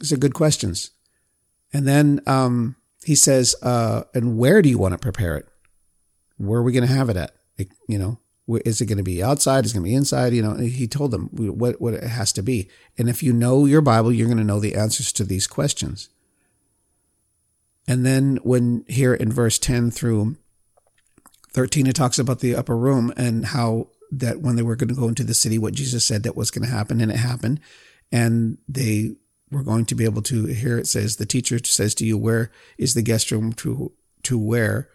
[0.00, 0.92] These are good questions.
[1.74, 5.46] And then um, he says, uh, and where do you want to prepare it?
[6.36, 7.34] Where are we going to have it at?
[7.56, 8.18] It, you know,
[8.64, 9.64] is it going to be outside?
[9.64, 10.32] Is it going to be inside?
[10.34, 12.68] You know, he told them what, what it has to be.
[12.98, 16.10] And if you know your Bible, you're going to know the answers to these questions.
[17.86, 20.36] And then when here in verse 10 through
[21.52, 24.94] 13, it talks about the upper room and how that when they were going to
[24.94, 27.60] go into the city, what Jesus said that was going to happen and it happened.
[28.12, 29.16] And they
[29.50, 32.50] were going to be able to, here it says, the teacher says to you, where
[32.78, 33.92] is the guest room to,
[34.24, 34.88] to where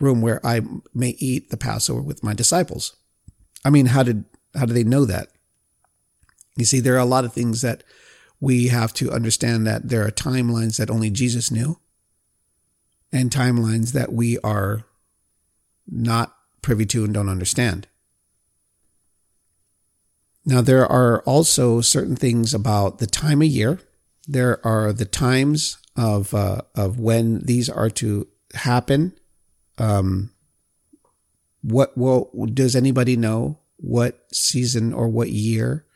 [0.00, 0.60] room where I
[0.94, 2.96] may eat the Passover with my disciples.
[3.64, 5.28] I mean, how did how do they know that?
[6.56, 7.84] You see, there are a lot of things that
[8.40, 11.78] we have to understand that there are timelines that only Jesus knew,
[13.12, 14.84] and timelines that we are
[15.86, 17.88] not privy to and don't understand.
[20.44, 23.80] Now, there are also certain things about the time of year.
[24.26, 29.14] There are the times of uh, of when these are to happen
[29.78, 30.30] um,
[31.62, 35.86] what well does anybody know what season or what year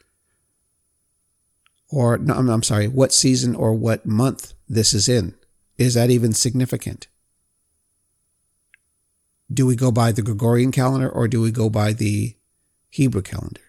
[1.92, 5.35] or no, I'm, I'm sorry, what season or what month this is in?
[5.77, 7.07] Is that even significant?
[9.53, 12.35] Do we go by the Gregorian calendar or do we go by the
[12.88, 13.61] Hebrew calendar?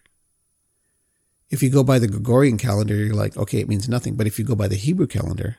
[1.50, 4.16] If you go by the Gregorian calendar, you're like, okay, it means nothing.
[4.16, 5.58] But if you go by the Hebrew calendar,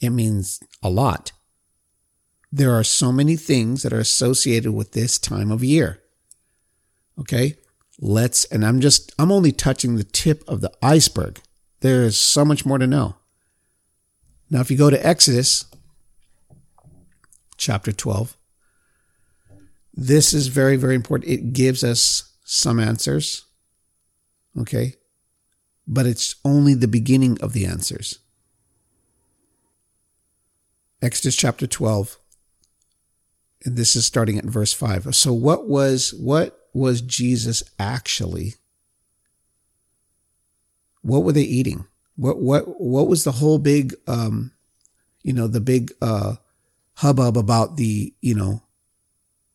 [0.00, 1.32] it means a lot.
[2.52, 6.00] There are so many things that are associated with this time of year.
[7.18, 7.56] Okay.
[7.98, 11.40] Let's, and I'm just, I'm only touching the tip of the iceberg.
[11.80, 13.16] There is so much more to know.
[14.50, 15.64] Now, if you go to Exodus
[17.56, 18.36] chapter 12,
[19.94, 21.30] this is very, very important.
[21.30, 23.44] It gives us some answers.
[24.58, 24.94] Okay.
[25.86, 28.18] But it's only the beginning of the answers.
[31.00, 32.21] Exodus chapter 12, and
[33.64, 35.14] this is starting at verse 5.
[35.14, 38.54] So what was what was Jesus actually
[41.02, 41.86] what were they eating?
[42.16, 44.52] What what what was the whole big um
[45.22, 46.36] you know the big uh
[46.94, 48.62] hubbub about the you know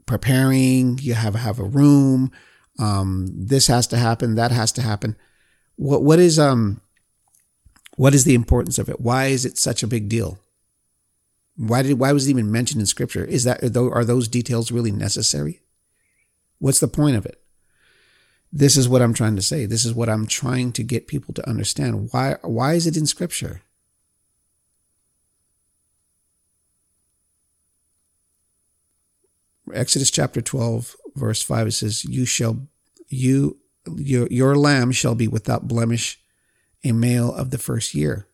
[0.05, 2.31] preparing you have have a room
[2.79, 4.35] Um, this has to happen.
[4.35, 5.15] That has to happen.
[5.75, 6.81] What what is um
[7.95, 9.01] what is the importance of it?
[9.01, 10.39] Why is it such a big deal?
[11.57, 13.25] Why did why was it even mentioned in scripture?
[13.25, 15.61] Is that are those details really necessary?
[16.59, 17.41] What's the point of it?
[18.53, 19.65] This is what I'm trying to say.
[19.65, 22.09] This is what I'm trying to get people to understand.
[22.11, 23.61] Why why is it in scripture?
[29.73, 32.67] Exodus chapter 12 verse 5 it says you shall
[33.09, 33.57] you
[33.95, 36.19] your your lamb shall be without blemish
[36.83, 38.26] a male of the first year.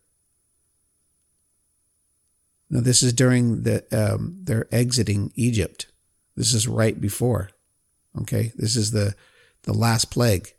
[2.73, 5.86] Now this is during the um, they're exiting Egypt.
[6.36, 7.51] This is right before.
[8.21, 9.13] Okay, this is the
[9.62, 10.55] the last plague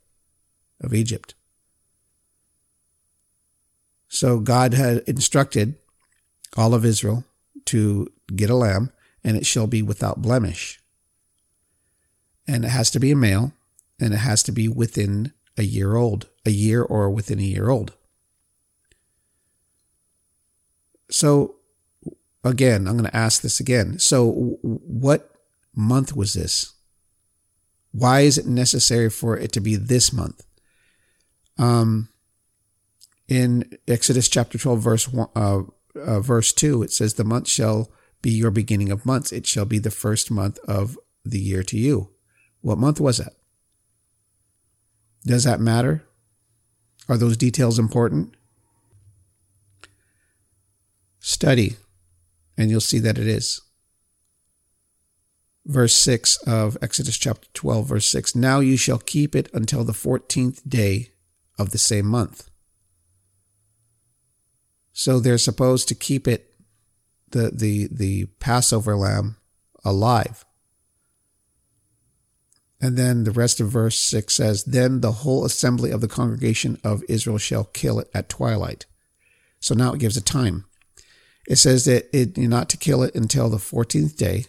[0.81, 1.35] of Egypt.
[4.07, 5.75] So God had instructed
[6.57, 7.25] all of Israel
[7.65, 8.93] to get a lamb,
[9.25, 10.81] and it shall be without blemish.
[12.47, 13.55] And it has to be a male,
[13.99, 17.71] and it has to be within a year old, a year or within a year
[17.71, 17.93] old.
[21.11, 21.57] So,
[22.45, 23.99] again, I'm going to ask this again.
[23.99, 25.31] So, what
[25.75, 26.73] month was this?
[27.93, 30.45] Why is it necessary for it to be this month?
[31.59, 32.09] Um,
[33.29, 35.63] in Exodus chapter 12, verse one, uh,
[35.97, 39.33] uh, verse 2, it says, The month shall be your beginning of months.
[39.33, 42.11] It shall be the first month of the year to you.
[42.61, 43.35] What month was that?
[45.25, 46.05] Does that matter?
[47.09, 48.35] Are those details important?
[51.21, 51.77] Study,
[52.57, 53.61] and you'll see that it is
[55.67, 59.93] verse 6 of Exodus chapter 12, verse 6 Now you shall keep it until the
[59.93, 61.11] 14th day
[61.59, 62.51] of the same month.
[64.93, 66.55] So they're supposed to keep it,
[67.31, 69.37] the, the, the Passover lamb,
[69.85, 70.45] alive.
[72.81, 76.79] And then the rest of verse 6 says, Then the whole assembly of the congregation
[76.85, 78.87] of Israel shall kill it at twilight.
[79.59, 80.67] So now it gives a time.
[81.47, 84.47] It says that it, you're not to kill it until the 14th day,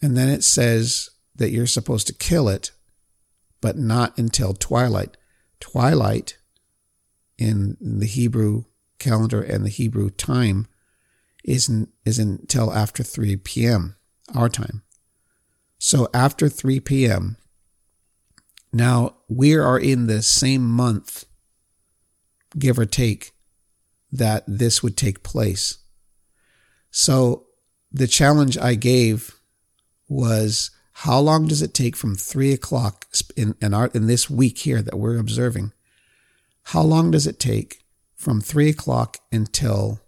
[0.00, 2.70] And then it says that you're supposed to kill it,
[3.60, 5.16] but not until twilight.
[5.60, 6.38] Twilight
[7.36, 8.64] in the Hebrew
[8.98, 10.66] calendar and the Hebrew time
[11.44, 13.96] isn't is until after 3 p.m.
[14.34, 14.82] our time.
[15.78, 17.36] So after 3 p.m.
[18.72, 21.24] Now we are in the same month,
[22.56, 23.32] give or take,
[24.12, 25.78] that this would take place.
[26.90, 27.46] So
[27.92, 29.38] the challenge I gave
[30.08, 33.06] was how long does it take from three o'clock
[33.36, 35.72] in, in, our, in this week here that we're observing?
[36.64, 37.82] How long does it take
[38.16, 40.00] from three o'clock until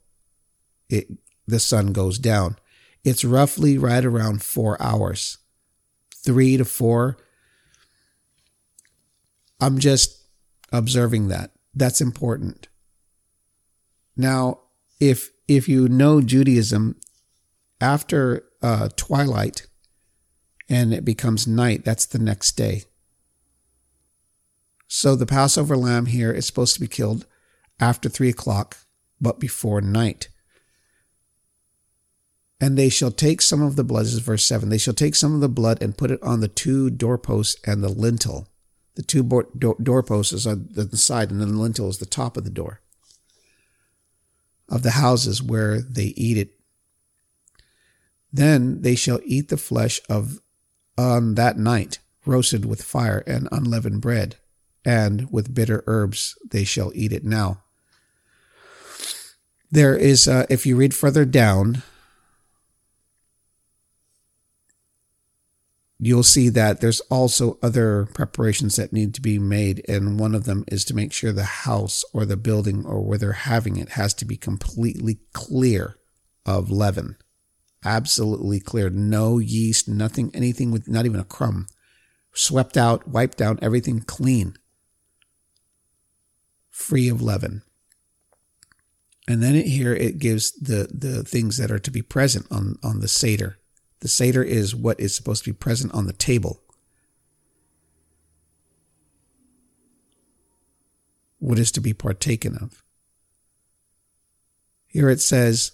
[0.89, 1.07] it,
[1.47, 2.57] the sun goes down?
[3.05, 5.39] It's roughly right around four hours,
[6.15, 7.17] three to four.
[9.61, 10.25] I'm just
[10.73, 11.53] observing that.
[11.81, 12.69] That's important.
[14.15, 14.61] Now,
[15.01, 16.97] if if you know Judaism,
[17.81, 19.67] after uh, twilight,
[20.69, 22.83] and it becomes night, that's the next day.
[24.89, 27.25] So the Passover lamb here is supposed to be killed
[27.81, 28.77] after three o'clock,
[29.19, 30.29] but before night.
[32.61, 34.69] And they shall take some of the blood, this is verse 7.
[34.69, 37.83] They shall take some of the blood and put it on the two doorposts and
[37.83, 38.50] the lintel.
[39.01, 42.51] The two doorposts on the side, and then the lintel is the top of the
[42.51, 42.83] door
[44.69, 46.51] of the houses where they eat it.
[48.31, 50.41] Then they shall eat the flesh of
[50.99, 54.37] on that night, roasted with fire and unleavened bread,
[54.85, 57.63] and with bitter herbs they shall eat it now.
[59.71, 61.85] There is, uh, if you read further down,
[66.01, 69.85] you'll see that there's also other preparations that need to be made.
[69.89, 73.19] And one of them is to make sure the house or the building or where
[73.19, 75.97] they're having it has to be completely clear
[76.47, 77.17] of leaven
[77.85, 78.95] absolutely cleared.
[78.95, 81.67] No yeast, nothing, anything with not even a crumb.
[82.33, 84.55] Swept out, wiped down, everything clean.
[86.69, 87.63] Free of leaven.
[89.29, 92.77] And then it, here it gives the, the things that are to be present on,
[92.83, 93.59] on the Seder.
[94.01, 96.63] The Seder is what is supposed to be present on the table.
[101.39, 102.83] What is to be partaken of.
[104.87, 105.73] Here it says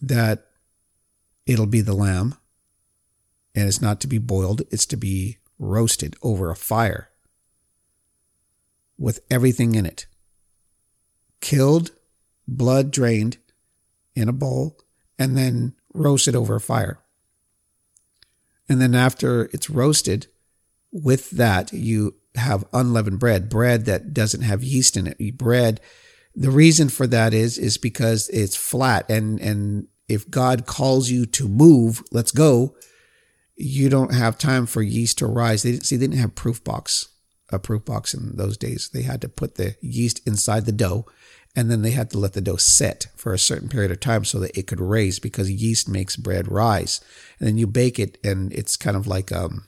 [0.00, 0.46] that
[1.46, 2.34] it'll be the lamb.
[3.54, 7.10] And it's not to be boiled, it's to be roasted over a fire
[8.96, 10.06] with everything in it.
[11.40, 11.92] Killed,
[12.46, 13.38] blood drained
[14.14, 14.78] in a bowl,
[15.18, 17.00] and then roasted over a fire.
[18.68, 20.26] And then after it's roasted,
[20.92, 25.36] with that, you have unleavened bread, bread that doesn't have yeast in it.
[25.36, 25.80] Bread,
[26.34, 29.08] the reason for that is, is because it's flat.
[29.10, 32.76] And, and if God calls you to move, let's go,
[33.56, 35.62] you don't have time for yeast to rise.
[35.62, 37.08] They didn't see, they didn't have proof box,
[37.50, 38.90] a proof box in those days.
[38.92, 41.06] They had to put the yeast inside the dough
[41.56, 44.24] and then they had to let the dough set for a certain period of time
[44.24, 47.00] so that it could raise because yeast makes bread rise.
[47.38, 49.66] And then you bake it and it's kind of like, um,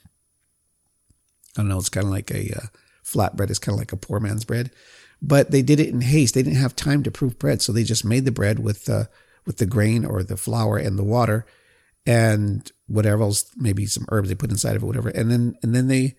[1.57, 2.67] I don't know, it's kind of like a uh,
[3.05, 3.51] flatbread.
[3.51, 4.71] It's kind of like a poor man's bread,
[5.21, 6.35] but they did it in haste.
[6.35, 7.61] They didn't have time to proof bread.
[7.61, 9.05] So they just made the bread with, uh,
[9.47, 11.45] with the grain or the flour and the water
[12.07, 15.09] and whatever else, maybe some herbs they put inside of it, whatever.
[15.09, 16.17] And then, and then they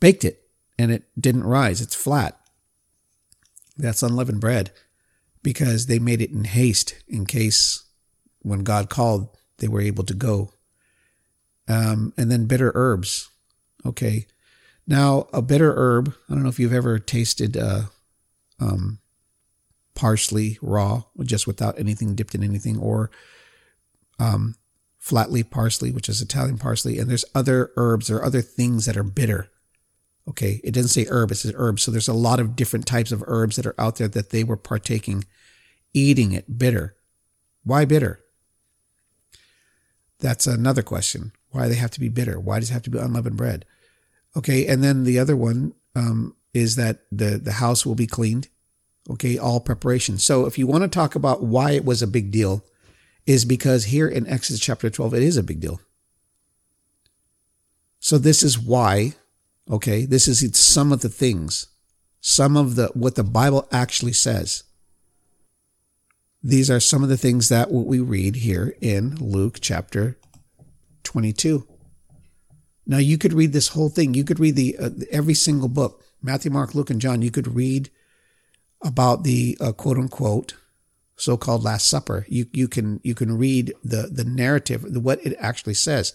[0.00, 0.42] baked it
[0.78, 1.80] and it didn't rise.
[1.80, 2.38] It's flat.
[3.76, 4.70] That's unleavened bread
[5.42, 7.84] because they made it in haste in case
[8.40, 9.28] when God called,
[9.58, 10.52] they were able to go.
[11.68, 13.28] Um, and then bitter herbs.
[13.84, 14.26] Okay.
[14.86, 17.82] Now, a bitter herb, I don't know if you've ever tasted uh,
[18.58, 19.00] um,
[19.94, 23.10] parsley raw, just without anything dipped in anything, or
[24.18, 24.54] um,
[24.98, 26.98] flat leaf parsley, which is Italian parsley.
[26.98, 29.50] And there's other herbs or other things that are bitter.
[30.28, 31.82] Okay, it doesn't say herb, it says herbs.
[31.82, 34.44] So there's a lot of different types of herbs that are out there that they
[34.44, 35.24] were partaking,
[35.94, 36.96] eating it bitter.
[37.64, 38.20] Why bitter?
[40.20, 41.32] That's another question.
[41.50, 42.38] Why they have to be bitter?
[42.38, 43.64] Why does it have to be unleavened bread?
[44.36, 48.48] Okay, and then the other one um, is that the the house will be cleaned.
[49.08, 50.18] Okay, all preparation.
[50.18, 52.62] So if you want to talk about why it was a big deal,
[53.26, 55.80] is because here in Exodus chapter 12, it is a big deal.
[58.00, 59.14] So this is why
[59.70, 60.04] Okay.
[60.04, 61.66] This is some of the things,
[62.20, 64.64] some of the, what the Bible actually says.
[66.42, 70.18] These are some of the things that what we read here in Luke chapter
[71.02, 71.66] 22.
[72.86, 74.14] Now you could read this whole thing.
[74.14, 77.22] You could read the uh, every single book, Matthew, Mark, Luke, and John.
[77.22, 77.90] You could read
[78.82, 80.54] about the uh, quote unquote
[81.16, 82.24] so-called Last Supper.
[82.28, 86.14] You you can you can read the the narrative, what it actually says.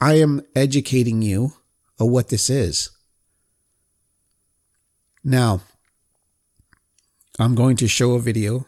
[0.00, 1.54] I am educating you
[2.00, 2.90] of what this is.
[5.22, 5.60] Now,
[7.38, 8.66] I'm going to show a video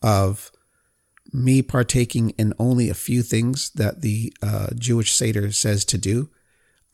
[0.00, 0.50] of
[1.32, 6.30] me partaking in only a few things that the uh, Jewish Seder says to do.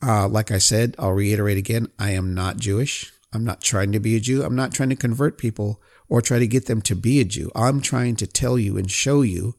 [0.01, 3.11] Uh, like I said, I'll reiterate again I am not Jewish.
[3.33, 4.43] I'm not trying to be a Jew.
[4.43, 7.51] I'm not trying to convert people or try to get them to be a Jew.
[7.55, 9.55] I'm trying to tell you and show you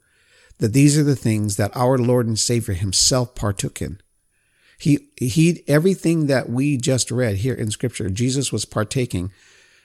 [0.59, 4.01] that these are the things that our Lord and Savior himself partook in.
[4.79, 9.33] He, he, everything that we just read here in scripture, Jesus was partaking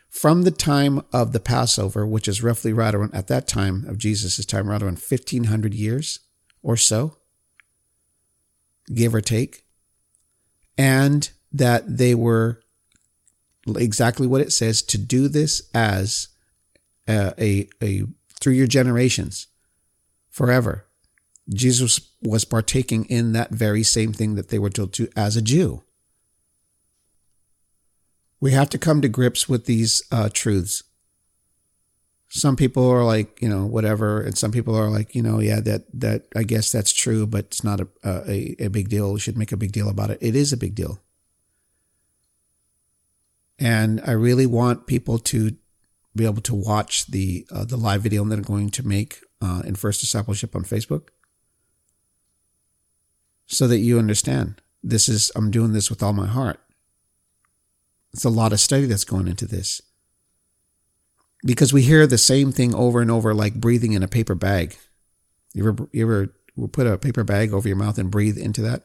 [0.08, 3.98] from the time of the Passover, which is roughly right around at that time of
[3.98, 6.20] Jesus' time, right around 1500 years
[6.62, 7.18] or so,
[8.94, 9.64] give or take.
[10.78, 12.62] And that they were
[13.68, 16.28] exactly what it says to do this as
[17.08, 18.04] uh, a, a, a
[18.40, 19.48] through your generations
[20.30, 20.86] forever.
[21.50, 25.42] Jesus was partaking in that very same thing that they were told to as a
[25.42, 25.84] Jew.
[28.40, 30.84] We have to come to grips with these uh, truths.
[32.30, 35.60] Some people are like, you know, whatever, and some people are like, you know, yeah,
[35.62, 39.14] that that I guess that's true, but it's not a a, a big deal.
[39.14, 40.18] We should make a big deal about it.
[40.20, 41.00] It is a big deal,
[43.60, 45.56] and I really want people to
[46.16, 49.62] be able to watch the uh, the live video that I'm going to make uh,
[49.64, 51.10] in First Discipleship on Facebook
[53.54, 56.60] so that you understand this is, I'm doing this with all my heart.
[58.12, 59.82] It's a lot of study that's going into this.
[61.46, 64.78] Because we hear the same thing over and over, like breathing in a paper bag.
[65.54, 66.34] You ever, you ever
[66.70, 68.84] put a paper bag over your mouth and breathe into that?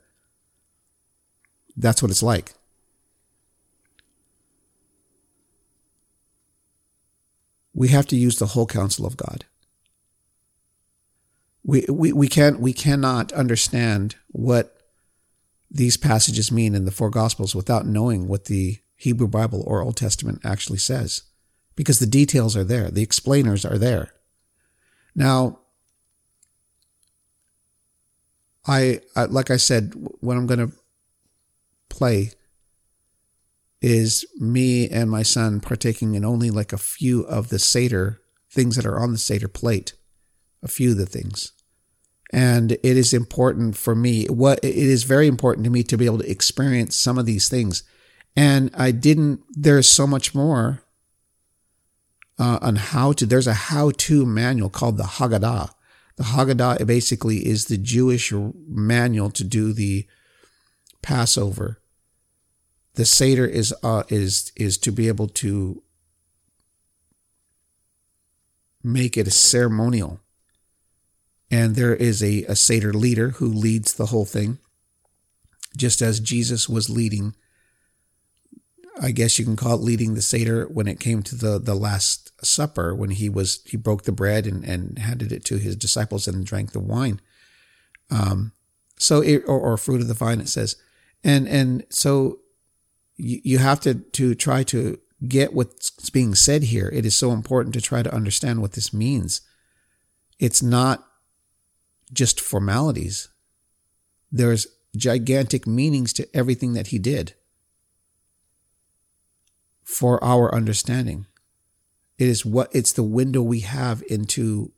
[1.77, 2.53] That's what it's like.
[7.73, 9.45] We have to use the whole counsel of God
[11.69, 14.75] we, we, we can't we cannot understand what
[15.71, 19.99] these passages mean in the four gospels without knowing what the Hebrew Bible or Old
[19.99, 21.25] Testament actually says
[21.77, 24.15] because the details are there the explainers are there.
[25.15, 25.59] Now
[28.67, 30.75] I, I like I said what I'm going to
[31.91, 32.31] play
[33.83, 38.75] is me and my son partaking in only like a few of the Seder things
[38.77, 39.93] that are on the Seder plate
[40.63, 41.53] a few of the things
[42.31, 44.27] and it is important for me.
[44.27, 47.49] What it is very important to me to be able to experience some of these
[47.49, 47.83] things.
[48.37, 50.83] And I didn't, there's so much more
[52.39, 55.71] uh, on how to, there's a how to manual called the Haggadah.
[56.17, 60.07] The Haggadah basically is the Jewish manual to do the,
[61.03, 61.81] Passover,
[62.95, 65.83] the Seder is uh, is is to be able to
[68.83, 70.21] make it a ceremonial.
[71.51, 74.59] And there is a, a Seder leader who leads the whole thing,
[75.77, 77.35] just as Jesus was leading.
[79.01, 81.75] I guess you can call it leading the Seder when it came to the, the
[81.75, 85.77] Last Supper, when he was he broke the bread and, and handed it to his
[85.77, 87.21] disciples and drank the wine.
[88.11, 88.53] Um,
[88.99, 90.77] so it, or, or fruit of the vine, it says,
[91.25, 92.41] and and so
[93.17, 96.91] you, you have to to try to get what's being said here.
[96.93, 99.41] It is so important to try to understand what this means.
[100.39, 101.08] It's not
[102.13, 103.29] just formalities.
[104.31, 107.35] There's gigantic meanings to everything that he did
[109.85, 111.27] for our understanding.
[112.19, 114.73] It is what it's the window we have into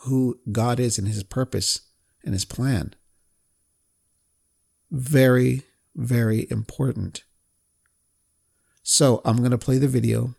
[0.00, 1.82] who God is and his purpose
[2.24, 2.94] and his plan.
[4.90, 5.62] Very,
[5.94, 7.24] very important.
[8.82, 10.34] So I'm going to play the video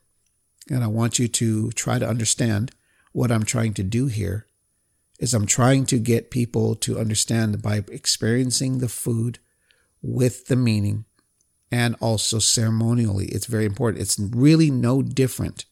[0.70, 2.72] and I want you to try to understand
[3.12, 4.47] what I'm trying to do here
[5.20, 9.40] is I'm trying to get people to understand by experiencing the food
[10.02, 11.06] with the meaning
[11.72, 13.28] and also ceremonially.
[13.28, 14.02] It's very important.
[14.02, 15.66] It's really no different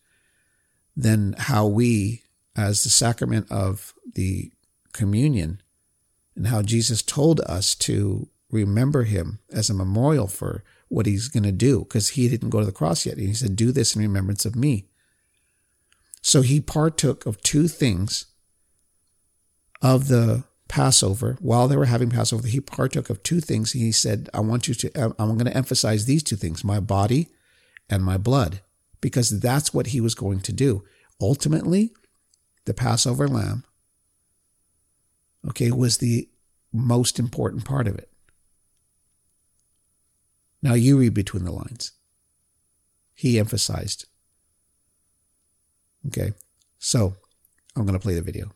[0.96, 2.24] than how we,
[2.56, 4.52] as the sacrament of the
[4.94, 5.62] communion,
[6.36, 11.44] and how Jesus told us to remember him as a memorial for what he's going
[11.44, 13.18] to do because he didn't go to the cross yet.
[13.18, 14.88] And he said, Do this in remembrance of me.
[16.22, 18.26] So he partook of two things
[19.82, 21.38] of the Passover.
[21.40, 23.74] While they were having Passover, he partook of two things.
[23.74, 27.28] He said, I want you to, I'm going to emphasize these two things my body
[27.90, 28.62] and my blood,
[29.00, 30.84] because that's what he was going to do.
[31.22, 31.94] Ultimately,
[32.66, 33.64] the Passover lamb,
[35.48, 36.28] okay, was the
[36.74, 38.10] most important part of it.
[40.64, 41.92] Now you read between the lines.
[43.14, 44.08] He emphasized.
[46.08, 46.34] Okay,
[46.80, 47.16] so
[47.76, 48.52] I'm going to play the video.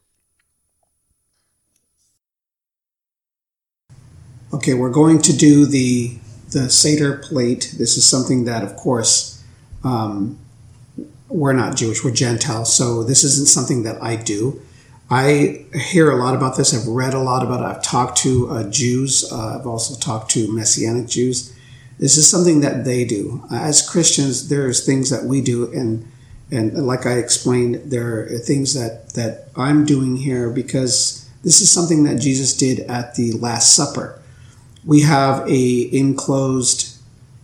[4.52, 6.18] Okay, we're going to do the
[6.50, 7.76] the Seder plate.
[7.78, 9.44] This is something that, of course,
[9.84, 10.40] um,
[11.28, 14.60] we're not Jewish, we're Gentile, so this isn't something that I do.
[15.12, 16.74] I hear a lot about this.
[16.74, 17.66] I've read a lot about it.
[17.66, 19.32] I've talked to uh, Jews.
[19.32, 21.56] Uh, I've also talked to Messianic Jews.
[22.00, 23.44] This is something that they do.
[23.52, 26.12] As Christians, there's things that we do, and
[26.50, 31.72] and like I explained, there are things that that I'm doing here because this is
[31.72, 34.20] something that Jesus did at the Last Supper.
[34.86, 36.98] We have a enclosed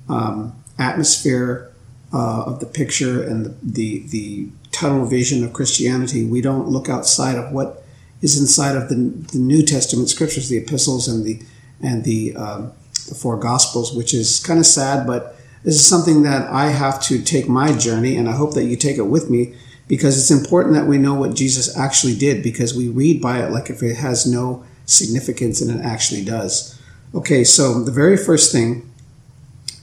[0.10, 1.72] um, atmosphere
[2.14, 6.26] uh, of the picture and the, the the tunnel vision of Christianity.
[6.26, 7.84] We don't look outside of what
[8.22, 11.42] is inside of the, the New Testament scriptures, the epistles and the
[11.82, 12.72] and the um,
[13.08, 17.02] the four gospels, which is kind of sad, but this is something that I have
[17.04, 19.56] to take my journey, and I hope that you take it with me
[19.88, 23.52] because it's important that we know what Jesus actually did because we read by it
[23.52, 26.75] like if it has no significance and it actually does.
[27.16, 28.92] Okay, so the very first thing,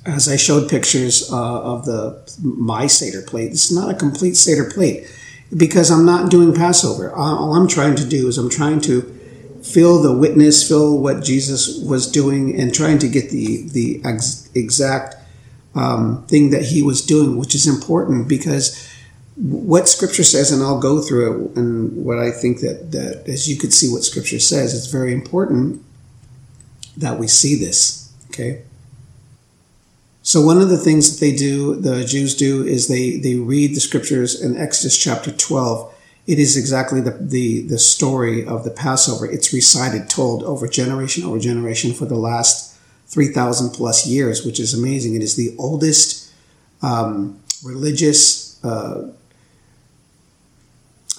[0.05, 4.68] as I showed pictures uh, of the my Seder plate, it's not a complete Seder
[4.68, 5.11] plate
[5.57, 7.11] because I'm not doing Passover.
[7.11, 9.01] All I'm trying to do is I'm trying to
[9.62, 14.51] feel the witness, feel what Jesus was doing, and trying to get the the ex-
[14.55, 15.14] exact
[15.74, 18.91] um, thing that he was doing, which is important because
[19.37, 23.49] what Scripture says, and I'll go through it, and what I think that that as
[23.49, 25.83] you could see what Scripture says, it's very important
[26.97, 28.12] that we see this.
[28.28, 28.62] Okay.
[30.22, 33.74] So one of the things that they do, the Jews do, is they they read
[33.74, 35.93] the scriptures in Exodus chapter twelve
[36.26, 39.26] it is exactly the, the, the story of the Passover.
[39.26, 42.76] It's recited, told over generation over generation for the last
[43.09, 45.14] 3,000 plus years, which is amazing.
[45.14, 46.32] It is the oldest
[46.80, 49.11] um, religious, uh,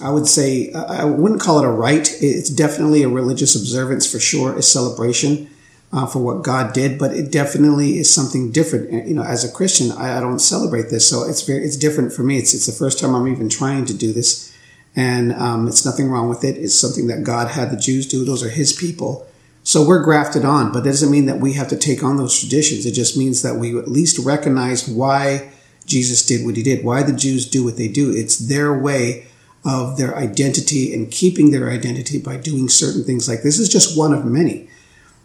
[0.00, 2.16] I would say, I wouldn't call it a rite.
[2.22, 5.50] It's definitely a religious observance for sure, a celebration.
[5.94, 9.06] Uh, for what God did, but it definitely is something different.
[9.06, 12.12] You know, as a Christian, I, I, don't celebrate this, so it's very it's different
[12.12, 12.36] for me.
[12.36, 14.52] It's it's the first time I'm even trying to do this,
[14.96, 16.56] and um, it's nothing wrong with it.
[16.56, 18.24] It's something that God had the Jews do.
[18.24, 19.28] Those are His people.
[19.62, 22.36] So we're grafted on, but that doesn't mean that we have to take on those
[22.36, 22.86] traditions.
[22.86, 25.52] It just means that we at least recognize why
[25.86, 28.10] Jesus did what He did, why the Jews do what they do.
[28.10, 29.28] It's their way
[29.64, 33.96] of their identity and keeping their identity by doing certain things like this is just
[33.96, 34.68] one of many.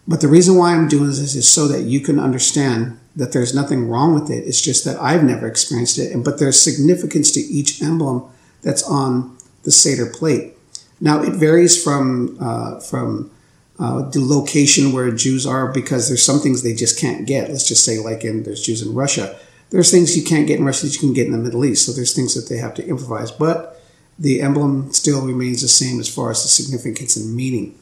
[0.10, 3.54] But the reason why I'm doing this is so that you can understand that there's
[3.54, 4.48] nothing wrong with it.
[4.48, 6.12] It's just that I've never experienced it.
[6.12, 8.24] And but there's significance to each emblem
[8.64, 10.56] that's on the Seder plate.
[11.00, 13.30] Now it varies from uh, from
[13.78, 17.50] uh, the location where Jews are because there's some things they just can't get.
[17.50, 19.38] Let's just say, like in there's Jews in Russia.
[19.70, 21.86] There's things you can't get in Russia that you can get in the Middle East.
[21.86, 23.80] So there's things that they have to improvise, but
[24.18, 27.79] the emblem still remains the same as far as the significance and meaning.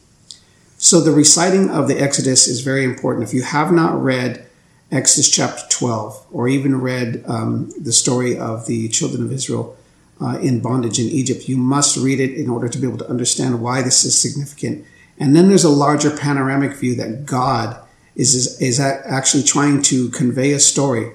[0.78, 3.26] So the reciting of the Exodus is very important.
[3.26, 4.46] If you have not read
[4.90, 9.76] Exodus chapter 12 or even read um, the story of the children of Israel
[10.20, 13.10] uh, in bondage in Egypt, you must read it in order to be able to
[13.10, 14.86] understand why this is significant
[15.20, 17.76] and then there's a larger panoramic view that God
[18.14, 21.12] is, is, is actually trying to convey a story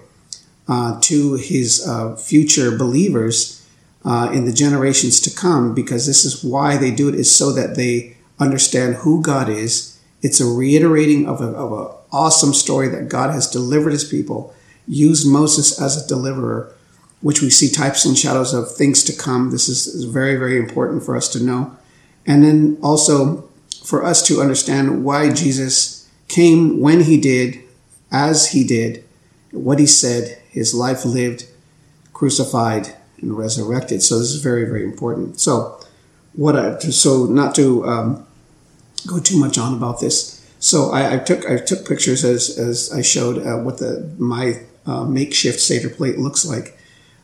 [0.67, 3.65] uh, to his uh, future believers
[4.05, 7.51] uh, in the generations to come, because this is why they do it, is so
[7.53, 9.99] that they understand who God is.
[10.21, 14.53] It's a reiterating of an of a awesome story that God has delivered his people,
[14.87, 16.73] used Moses as a deliverer,
[17.21, 19.49] which we see types and shadows of things to come.
[19.49, 21.75] This is, is very, very important for us to know.
[22.25, 23.49] And then also
[23.83, 27.59] for us to understand why Jesus came when he did,
[28.11, 29.03] as he did,
[29.51, 31.47] what he said, his life lived,
[32.13, 34.01] crucified, and resurrected.
[34.03, 35.39] So this is very, very important.
[35.39, 35.79] So,
[36.33, 38.25] what I so not to um,
[39.07, 40.39] go too much on about this.
[40.59, 44.61] So I, I, took I took pictures as as I showed uh, what the my
[44.85, 46.77] uh, makeshift Seder plate looks like.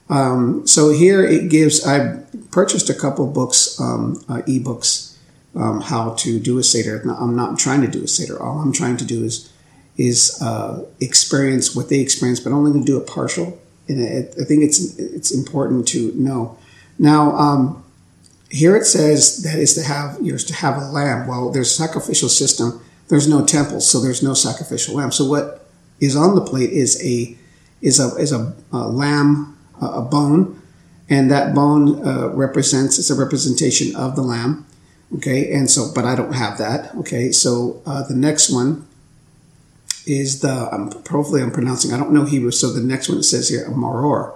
[0.10, 1.86] Um, so here it gives.
[1.86, 2.18] I
[2.52, 5.10] purchased a couple books, um, uh, ebooks
[5.56, 7.02] um, how to do a seder.
[7.02, 8.42] I'm not trying to do a seder.
[8.42, 9.52] All I'm trying to do is
[9.98, 13.60] is uh, experience what they experience, but only to do a partial.
[13.88, 16.58] And it, I think it's it's important to know.
[16.98, 17.84] Now, um,
[18.50, 21.28] here it says that is to have you're to have a lamb.
[21.28, 22.82] Well, there's sacrificial system.
[23.08, 25.12] There's no temple, so there's no sacrificial lamb.
[25.12, 25.68] So what
[26.00, 27.38] is on the plate is a
[27.82, 30.62] is a is a, a lamb a bone,
[31.10, 34.66] and that bone uh, represents it's a representation of the lamb.
[35.16, 36.94] Okay, and so, but I don't have that.
[36.96, 38.88] Okay, so uh, the next one
[40.06, 43.24] is the, um, hopefully I'm pronouncing, I don't know Hebrew, so the next one it
[43.24, 44.34] says here, a maror.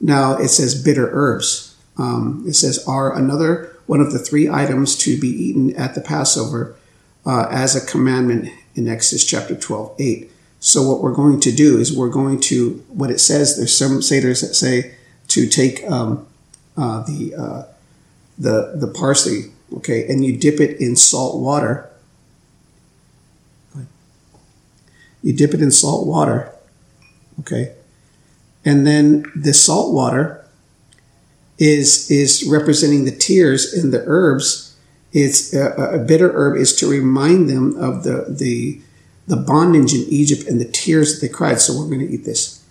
[0.00, 1.63] Now it says bitter herbs.
[1.96, 6.00] Um, it says are another one of the three items to be eaten at the
[6.00, 6.74] Passover
[7.26, 10.30] uh, as a commandment in Exodus chapter 12, 8.
[10.60, 14.00] So what we're going to do is we're going to, what it says, there's some
[14.00, 14.94] Seders that say
[15.28, 16.26] to take um,
[16.76, 17.62] uh, the, uh,
[18.38, 21.90] the, the parsley okay, and you dip it in salt water.
[25.22, 26.52] You dip it in salt water,
[27.40, 27.74] okay,
[28.62, 30.43] and then the salt water
[31.58, 34.76] is is representing the tears and the herbs.
[35.12, 38.80] It's a, a bitter herb is to remind them of the the
[39.26, 41.60] the bondage in Egypt and the tears that they cried.
[41.60, 42.62] So we're going to eat this.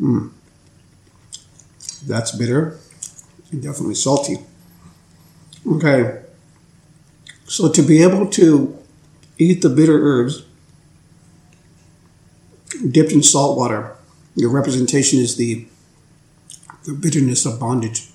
[0.00, 0.32] Mm.
[2.06, 2.78] That's bitter
[3.52, 4.38] and definitely salty.
[5.64, 6.22] Okay,
[7.46, 8.76] so to be able to
[9.38, 10.44] eat the bitter herbs
[12.90, 13.96] dipped in salt water,
[14.34, 15.66] your representation is the
[16.84, 18.08] the bitterness of bondage,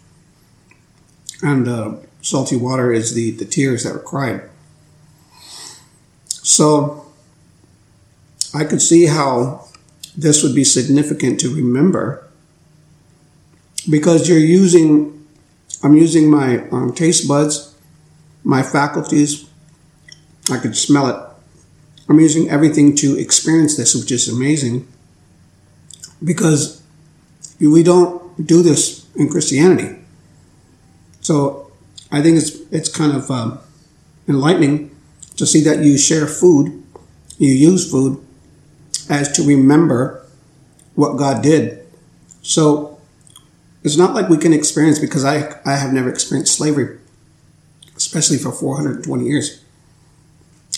[1.42, 4.50] and uh, salty water is the the tears that were cried.
[6.30, 7.06] So
[8.54, 9.68] I could see how
[10.16, 12.28] this would be significant to remember
[13.90, 15.26] because you're using
[15.84, 17.76] I'm using my um, taste buds,
[18.44, 19.48] my faculties.
[20.50, 21.24] I could smell it.
[22.10, 24.88] I'm using everything to experience this, which is amazing
[26.24, 26.82] because
[27.60, 30.00] we don't do this in Christianity.
[31.22, 31.72] So
[32.12, 33.60] I think it's it's kind of um,
[34.28, 34.96] enlightening
[35.36, 36.84] to see that you share food,
[37.38, 38.24] you use food
[39.10, 40.26] as to remember
[40.96, 41.86] what God did.
[42.42, 43.00] So
[43.84, 46.98] it's not like we can experience because I, I have never experienced slavery,
[47.96, 49.64] especially for 420 years.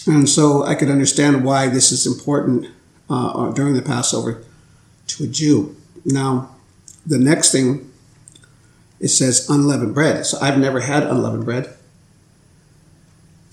[0.06, 2.68] And so I could understand why this is important
[3.10, 4.44] uh, during the Passover
[5.10, 5.76] to a Jew.
[6.06, 6.56] Now,
[7.06, 7.92] the next thing
[9.00, 10.26] it says unleavened bread.
[10.26, 11.74] So I've never had unleavened bread.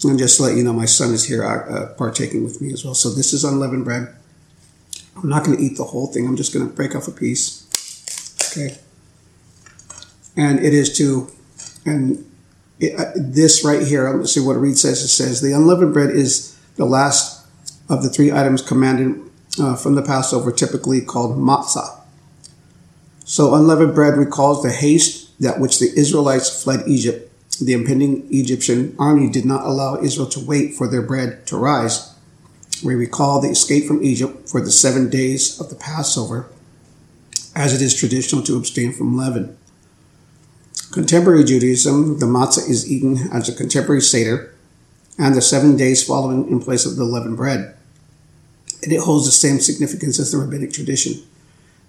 [0.03, 2.73] And just to let you know, my son is here uh, uh partaking with me
[2.73, 2.95] as well.
[2.95, 4.15] So this is unleavened bread.
[5.17, 6.27] I'm not going to eat the whole thing.
[6.27, 7.65] I'm just going to break off a piece.
[8.51, 8.77] Okay
[10.37, 11.31] and it is to,
[11.85, 12.31] and
[12.79, 15.03] it, uh, this right here, let's see what it reads says.
[15.03, 17.47] It says, the unleavened bread is the last
[17.89, 19.26] of the three items commanded
[19.59, 22.01] uh, from the Passover, typically called matzah.
[23.25, 27.33] So unleavened bread recalls the haste that which the Israelites fled Egypt.
[27.61, 32.15] The impending Egyptian army did not allow Israel to wait for their bread to rise.
[32.85, 36.49] We recall the escape from Egypt for the seven days of the Passover,
[37.55, 39.57] as it is traditional to abstain from leaven.
[40.93, 44.55] Contemporary Judaism, the matzah is eaten as a contemporary Seder
[45.19, 47.76] and the seven days following in place of the leavened bread.
[48.83, 51.23] And it holds the same significance as the rabbinic tradition.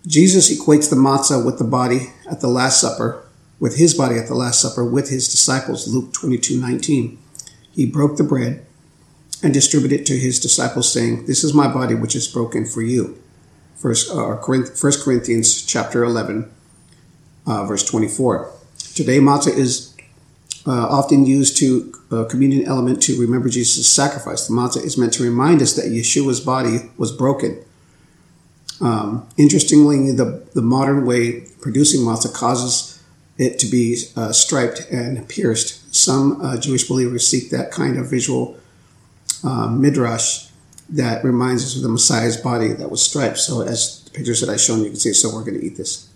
[0.06, 3.24] Jesus equates the matzah with the body at the Last Supper,
[3.60, 7.18] with his body at the Last Supper with his disciples, Luke 22 19.
[7.72, 8.66] He broke the bread
[9.44, 12.82] and distributed it to his disciples, saying, This is my body which is broken for
[12.82, 13.22] you.
[13.76, 16.52] First, uh, Corinthians chapter 11,
[17.46, 18.52] uh, verse 24.
[18.96, 19.97] Today, matzah is
[20.68, 24.48] uh, often used to uh, communion element to remember Jesus' sacrifice.
[24.48, 27.64] The matzah is meant to remind us that Yeshua's body was broken.
[28.82, 33.02] Um, interestingly, the, the modern way producing matzah causes
[33.38, 35.96] it to be uh, striped and pierced.
[35.96, 38.58] Some uh, Jewish believers seek that kind of visual
[39.44, 40.48] uh, midrash
[40.90, 43.38] that reminds us of the Messiah's body that was striped.
[43.38, 45.14] So, as the pictures that I've shown, you can see.
[45.14, 46.10] So, we're going to eat this.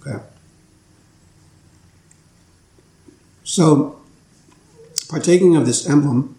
[0.00, 0.18] Okay.
[3.58, 3.98] So,
[5.08, 6.38] partaking of this emblem,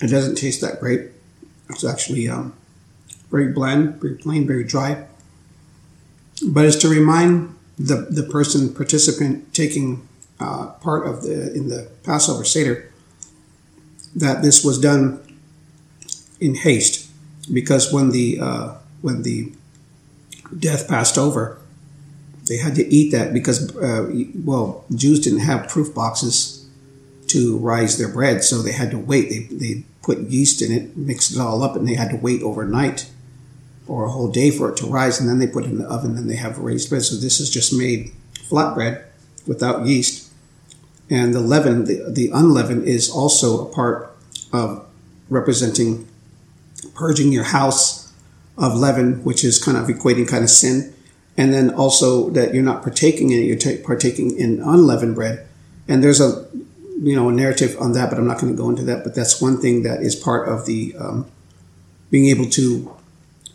[0.00, 1.10] it doesn't taste that great.
[1.70, 2.54] It's actually um,
[3.32, 5.06] very bland, very plain, very dry.
[6.46, 10.06] But it's to remind the, the person, participant taking
[10.38, 12.92] uh, part of the in the Passover Seder
[14.14, 15.18] that this was done
[16.38, 17.10] in haste,
[17.52, 19.52] because when the uh, when the
[20.56, 21.58] death passed over,
[22.46, 24.10] they had to eat that because, uh,
[24.44, 26.66] well, Jews didn't have proof boxes
[27.28, 29.30] to rise their bread, so they had to wait.
[29.30, 32.42] They, they put yeast in it, mixed it all up, and they had to wait
[32.42, 33.10] overnight
[33.86, 35.88] or a whole day for it to rise, and then they put it in the
[35.88, 37.02] oven, and they have raised bread.
[37.02, 39.04] So this is just made flatbread
[39.46, 40.30] without yeast.
[41.10, 44.14] And the leaven, the, the unleavened, is also a part
[44.52, 44.86] of
[45.28, 46.08] representing
[46.94, 48.12] purging your house
[48.56, 50.94] of leaven, which is kind of equating kind of sin
[51.36, 55.46] and then also that you're not partaking in it, you're t- partaking in unleavened bread.
[55.88, 56.46] And there's a
[57.02, 59.04] you know a narrative on that, but I'm not going to go into that.
[59.04, 61.26] But that's one thing that is part of the um,
[62.10, 62.96] being able to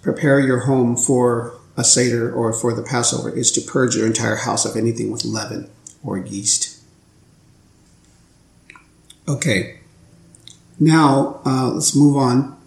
[0.02, 4.36] prepare your home for a seder or for the Passover is to purge your entire
[4.36, 5.70] house of anything with leaven
[6.04, 6.82] or yeast.
[9.28, 9.80] Okay,
[10.80, 12.58] now uh, let's move on.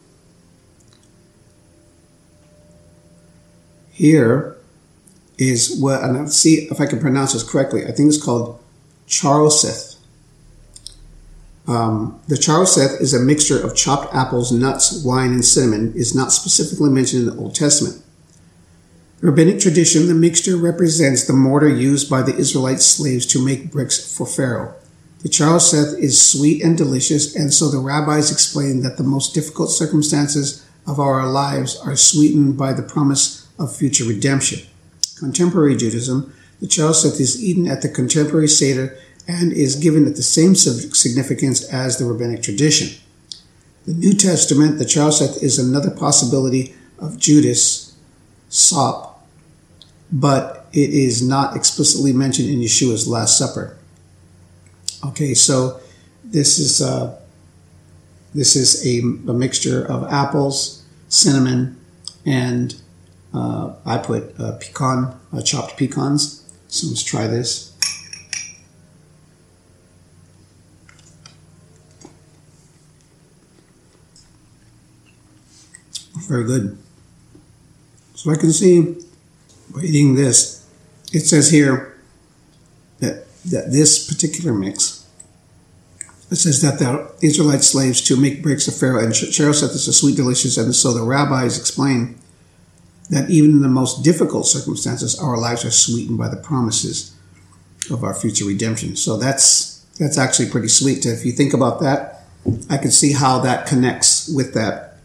[3.91, 4.57] Here,
[5.49, 7.84] is what, and I'll see if I can pronounce this correctly.
[7.84, 8.62] I think it's called
[9.07, 9.97] charoseth.
[11.66, 15.93] Um, the charoseth is a mixture of chopped apples, nuts, wine, and cinnamon.
[15.95, 18.03] is not specifically mentioned in the Old Testament.
[19.20, 24.16] Rabbinic tradition, the mixture represents the mortar used by the Israelite slaves to make bricks
[24.16, 24.74] for Pharaoh.
[25.20, 29.70] The charoseth is sweet and delicious, and so the rabbis explain that the most difficult
[29.70, 34.66] circumstances of our lives are sweetened by the promise of future redemption
[35.23, 38.97] contemporary Judaism, the charoseth is eaten at the contemporary Seder
[39.29, 43.01] and is given at the same significance as the rabbinic tradition.
[43.87, 47.97] The New Testament, the charoseth is another possibility of Judas,
[48.49, 49.25] sop,
[50.11, 53.77] but it is not explicitly mentioned in Yeshua's Last Supper.
[55.05, 55.81] Okay, so
[56.25, 57.18] this is uh,
[58.35, 61.79] this is a, a mixture of apples, cinnamon,
[62.25, 62.82] and
[63.35, 66.39] uh, I put uh, pecan, uh, chopped pecans.
[66.68, 67.70] So let's try this.
[76.28, 76.78] Very good.
[78.14, 78.97] So I can see
[79.74, 80.66] by eating this,
[81.12, 81.99] it says here
[83.01, 85.07] that, that this particular mix,
[86.30, 90.01] it says that the Israelite slaves to make bricks of Pharaoh, and charoseth this is
[90.01, 92.18] sweet, delicious, and so the rabbis explain
[93.13, 97.15] that even in the most difficult circumstances, our lives are sweetened by the promises
[97.91, 98.97] of our future redemption.
[98.97, 101.05] So that's that's actually pretty sweet.
[101.05, 102.25] If you think about that,
[102.71, 104.97] I can see how that connects with that.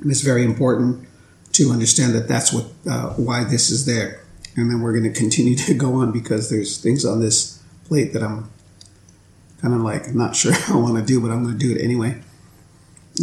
[0.00, 1.06] And it's very important
[1.52, 4.22] to understand that that's what uh, why this is there.
[4.56, 8.14] And then we're going to continue to go on because there's things on this plate
[8.14, 8.50] that I'm
[9.60, 11.84] kind of like not sure I want to do, but I'm going to do it
[11.84, 12.22] anyway.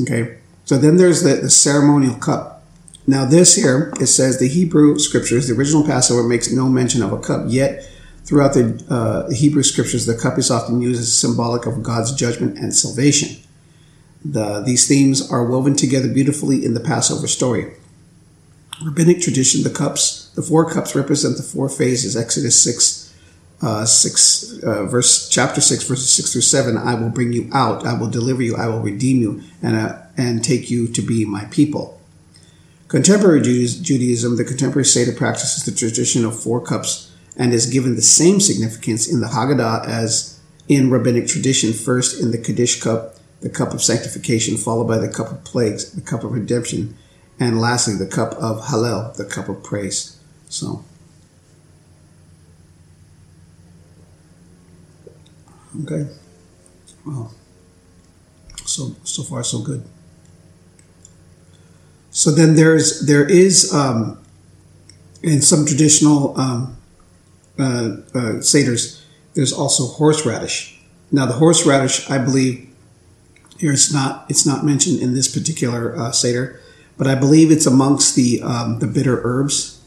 [0.04, 0.38] Okay.
[0.66, 2.53] So then there's the, the ceremonial cup.
[3.06, 7.12] Now, this here, it says the Hebrew scriptures, the original Passover makes no mention of
[7.12, 7.86] a cup, yet
[8.24, 12.58] throughout the uh, Hebrew scriptures, the cup is often used as symbolic of God's judgment
[12.58, 13.42] and salvation.
[14.24, 17.74] The, these themes are woven together beautifully in the Passover story.
[18.82, 23.04] Rabbinic tradition, the cups, the four cups represent the four phases, Exodus 6,
[23.62, 26.78] uh, six, uh, verse chapter six, verses six through seven.
[26.78, 27.86] I will bring you out.
[27.86, 28.58] I will deliver you.
[28.58, 32.02] I will redeem you, and uh, and take you to be my people.
[32.94, 38.04] Contemporary Judaism, the contemporary Seder practices the tradition of four cups and is given the
[38.04, 41.74] same significance in the Haggadah as in rabbinic tradition.
[41.74, 45.92] First, in the Kiddush cup, the cup of sanctification, followed by the cup of plagues,
[45.94, 46.96] the cup of redemption,
[47.40, 50.20] and lastly, the cup of Hallel, the cup of praise.
[50.50, 50.86] So,
[55.84, 56.12] okay.
[57.08, 57.34] Well,
[58.66, 59.84] so so far so good.
[62.14, 64.24] So then there's there is um,
[65.24, 66.78] in some traditional um,
[67.58, 69.02] uh, uh, seders
[69.34, 70.80] there's also horseradish.
[71.12, 72.70] Now the horseradish, I believe,
[73.58, 76.62] here it's not it's not mentioned in this particular uh, seder,
[76.98, 79.82] but I believe it's amongst the um, the bitter herbs,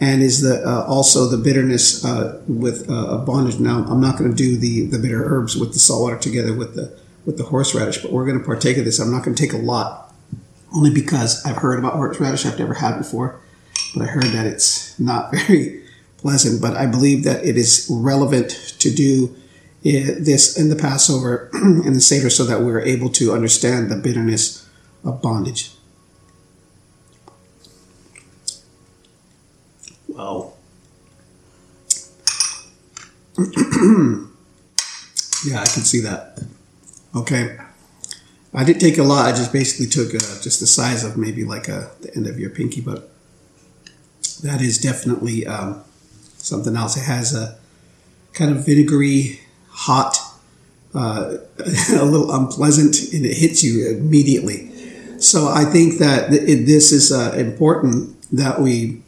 [0.00, 3.58] and is the uh, also the bitterness uh, with uh, bondage.
[3.58, 6.54] Now I'm not going to do the the bitter herbs with the salt water together
[6.54, 9.00] with the with the horseradish, but we're going to partake of this.
[9.00, 10.07] I'm not going to take a lot
[10.74, 12.46] only because I've heard about horseradish.
[12.46, 13.40] I've never had before,
[13.94, 15.82] but I heard that it's not very
[16.18, 16.60] pleasant.
[16.60, 19.34] But I believe that it is relevant to do
[19.82, 24.68] this in the Passover and the Seder so that we're able to understand the bitterness
[25.04, 25.70] of bondage.
[30.08, 30.52] Wow.
[35.46, 36.40] yeah, I can see that.
[37.14, 37.56] Okay.
[38.54, 39.26] I didn't take a lot.
[39.26, 42.38] I just basically took uh, just the size of maybe like a, the end of
[42.38, 43.10] your pinky, but
[44.42, 45.82] that is definitely um,
[46.38, 46.96] something else.
[46.96, 47.58] It has a
[48.32, 50.16] kind of vinegary, hot,
[50.94, 54.70] uh, a little unpleasant, and it hits you immediately.
[55.20, 59.02] So I think that this is uh, important that we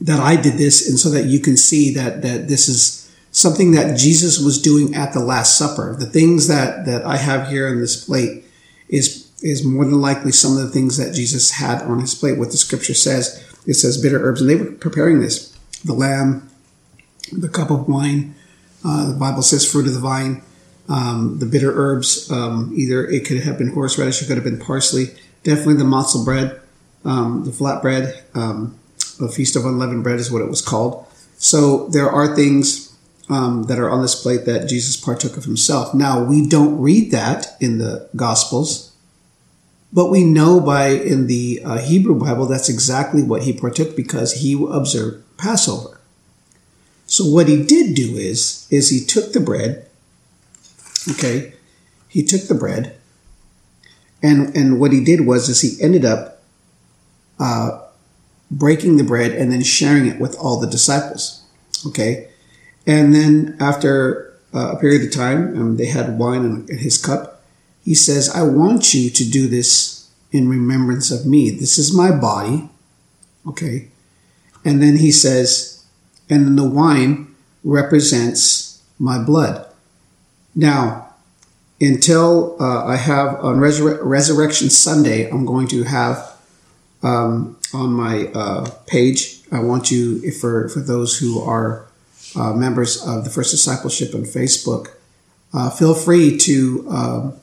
[0.00, 3.03] that I did this, and so that you can see that that this is
[3.34, 5.96] something that Jesus was doing at the Last Supper.
[5.98, 8.44] The things that, that I have here on this plate
[8.88, 12.38] is, is more than likely some of the things that Jesus had on his plate.
[12.38, 15.52] What the scripture says, it says bitter herbs, and they were preparing this.
[15.84, 16.48] The lamb,
[17.32, 18.36] the cup of wine,
[18.84, 20.42] uh, the Bible says fruit of the vine,
[20.88, 24.60] um, the bitter herbs, um, either it could have been horseradish, it could have been
[24.60, 25.06] parsley,
[25.42, 26.60] definitely the matzah bread,
[27.04, 28.78] um, the flat bread, um,
[29.18, 31.04] the feast of unleavened bread is what it was called.
[31.36, 32.93] So there are things
[33.28, 35.94] um, that are on this plate that Jesus partook of himself.
[35.94, 38.94] Now, we don't read that in the Gospels,
[39.92, 44.42] but we know by in the uh, Hebrew Bible that's exactly what he partook because
[44.42, 46.00] he observed Passover.
[47.06, 49.88] So what he did do is is he took the bread,
[51.10, 51.54] okay,
[52.08, 52.96] he took the bread,
[54.22, 56.42] and and what he did was is he ended up
[57.38, 57.82] uh,
[58.50, 61.42] breaking the bread and then sharing it with all the disciples,
[61.86, 62.28] okay.
[62.86, 67.42] And then after uh, a period of time, um, they had wine in, his cup.
[67.82, 71.50] He says, I want you to do this in remembrance of me.
[71.50, 72.68] This is my body.
[73.46, 73.88] Okay.
[74.64, 75.84] And then he says,
[76.30, 79.66] and the wine represents my blood.
[80.54, 81.14] Now,
[81.80, 86.36] until uh, I have on Resur- Resurrection Sunday, I'm going to have
[87.02, 89.40] um, on my uh, page.
[89.52, 91.86] I want you, for for those who are
[92.36, 94.88] uh, members of the First Discipleship on Facebook,
[95.52, 97.40] uh, feel free to um,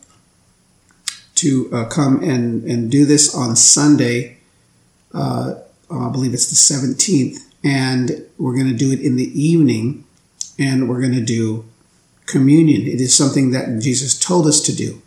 [1.35, 4.37] to uh, come and, and do this on Sunday.
[5.13, 5.55] Uh,
[5.89, 10.05] I believe it's the 17th, and we're going to do it in the evening,
[10.59, 11.65] and we're going to do
[12.27, 12.83] communion.
[12.83, 15.01] It is something that Jesus told us to do,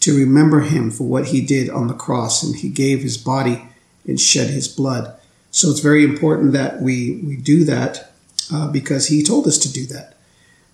[0.00, 3.62] to remember Him for what He did on the cross, and He gave His body
[4.06, 5.14] and shed His blood.
[5.52, 8.11] So it's very important that we we do that
[8.52, 10.14] uh, because he told us to do that.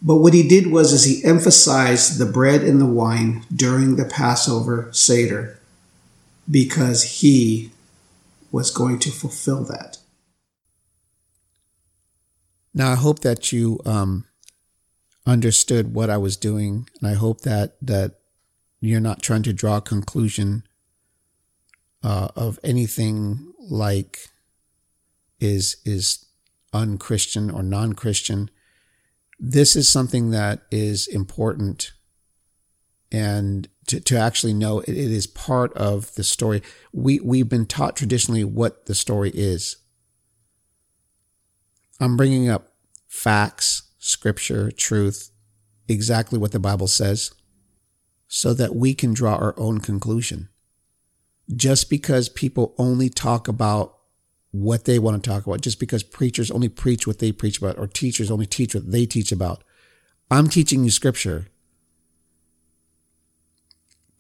[0.01, 4.05] But what he did was is he emphasized the bread and the wine during the
[4.05, 5.59] Passover Seder
[6.51, 7.70] because he
[8.51, 9.99] was going to fulfill that.
[12.72, 14.24] Now, I hope that you um,
[15.26, 18.20] understood what I was doing, and I hope that that
[18.81, 20.62] you're not trying to draw a conclusion
[22.05, 24.29] uh, of anything like
[25.41, 26.24] is is
[26.73, 28.51] unchristian or non Christian.
[29.39, 31.93] This is something that is important
[33.11, 36.62] and to, to actually know it, it is part of the story.
[36.93, 39.77] We, we've been taught traditionally what the story is.
[42.01, 42.75] I'm bringing up
[43.07, 45.31] facts, scripture, truth,
[45.89, 47.33] exactly what the Bible says,
[48.29, 50.49] so that we can draw our own conclusion.
[51.55, 53.98] Just because people only talk about
[54.51, 57.79] what they want to talk about just because preachers only preach what they preach about
[57.79, 59.63] or teachers only teach what they teach about.
[60.31, 61.49] I'm teaching you scripture.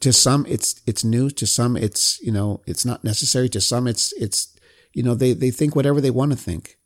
[0.00, 3.86] To some it's it's new, to some it's, you know, it's not necessary, to some
[3.86, 4.54] it's it's
[4.92, 6.78] you know, they they think whatever they want to think.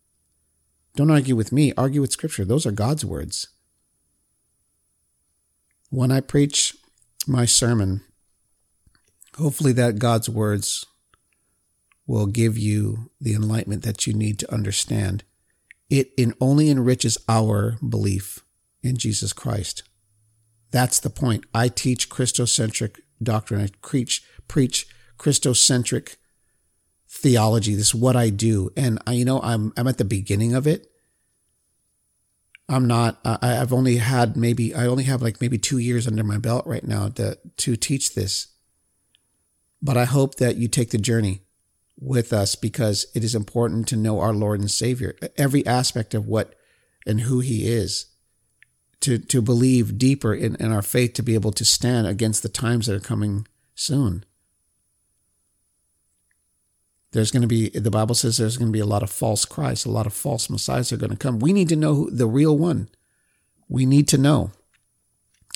[0.96, 2.44] Don't argue with me, argue with scripture.
[2.44, 3.48] Those are God's words.
[5.90, 6.74] When I preach
[7.26, 8.02] my sermon,
[9.36, 10.86] hopefully that God's words
[12.06, 15.24] will give you the enlightenment that you need to understand.
[15.88, 18.40] It in only enriches our belief
[18.82, 19.82] in Jesus Christ.
[20.70, 21.44] That's the point.
[21.54, 23.60] I teach Christocentric doctrine.
[23.60, 24.86] I preach, preach
[25.18, 26.16] Christocentric
[27.08, 27.74] theology.
[27.74, 28.70] This is what I do.
[28.76, 30.88] And I, you know, I'm, I'm at the beginning of it.
[32.68, 36.24] I'm not, I, I've only had maybe, I only have like maybe two years under
[36.24, 38.48] my belt right now to, to teach this.
[39.82, 41.41] But I hope that you take the journey
[42.02, 46.26] with us because it is important to know our Lord and Savior, every aspect of
[46.26, 46.54] what
[47.06, 48.06] and who He is,
[49.00, 52.48] to, to believe deeper in, in our faith to be able to stand against the
[52.48, 54.24] times that are coming soon.
[57.12, 59.44] There's going to be, the Bible says there's going to be a lot of false
[59.44, 61.40] Christs, a lot of false messiahs are going to come.
[61.40, 62.88] We need to know the real one.
[63.68, 64.52] We need to know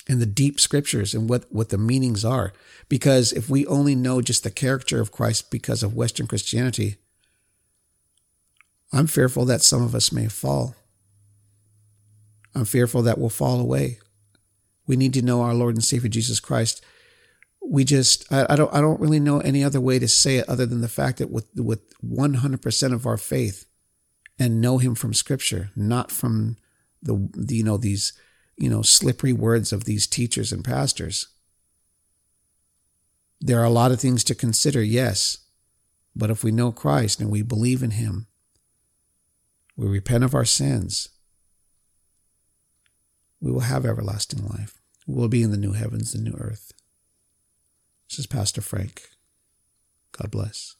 [0.07, 2.53] and the deep scriptures and what, what the meanings are.
[2.89, 6.95] Because if we only know just the character of Christ because of Western Christianity,
[8.93, 10.75] I'm fearful that some of us may fall.
[12.55, 13.99] I'm fearful that we'll fall away.
[14.87, 16.83] We need to know our Lord and Savior Jesus Christ.
[17.61, 20.47] We just, I, I don't, I don't really know any other way to say it
[20.47, 23.65] other than the fact that with, with 100% of our faith
[24.39, 26.55] and know Him from Scripture, not from
[27.01, 28.13] the, the you know, these
[28.57, 31.27] you know, slippery words of these teachers and pastors.
[33.39, 35.37] There are a lot of things to consider, yes,
[36.15, 38.27] but if we know Christ and we believe in Him,
[39.75, 41.09] we repent of our sins,
[43.39, 44.81] we will have everlasting life.
[45.05, 46.73] We will be in the new heavens, the new earth.
[48.09, 49.09] This is Pastor Frank.
[50.11, 50.75] God bless.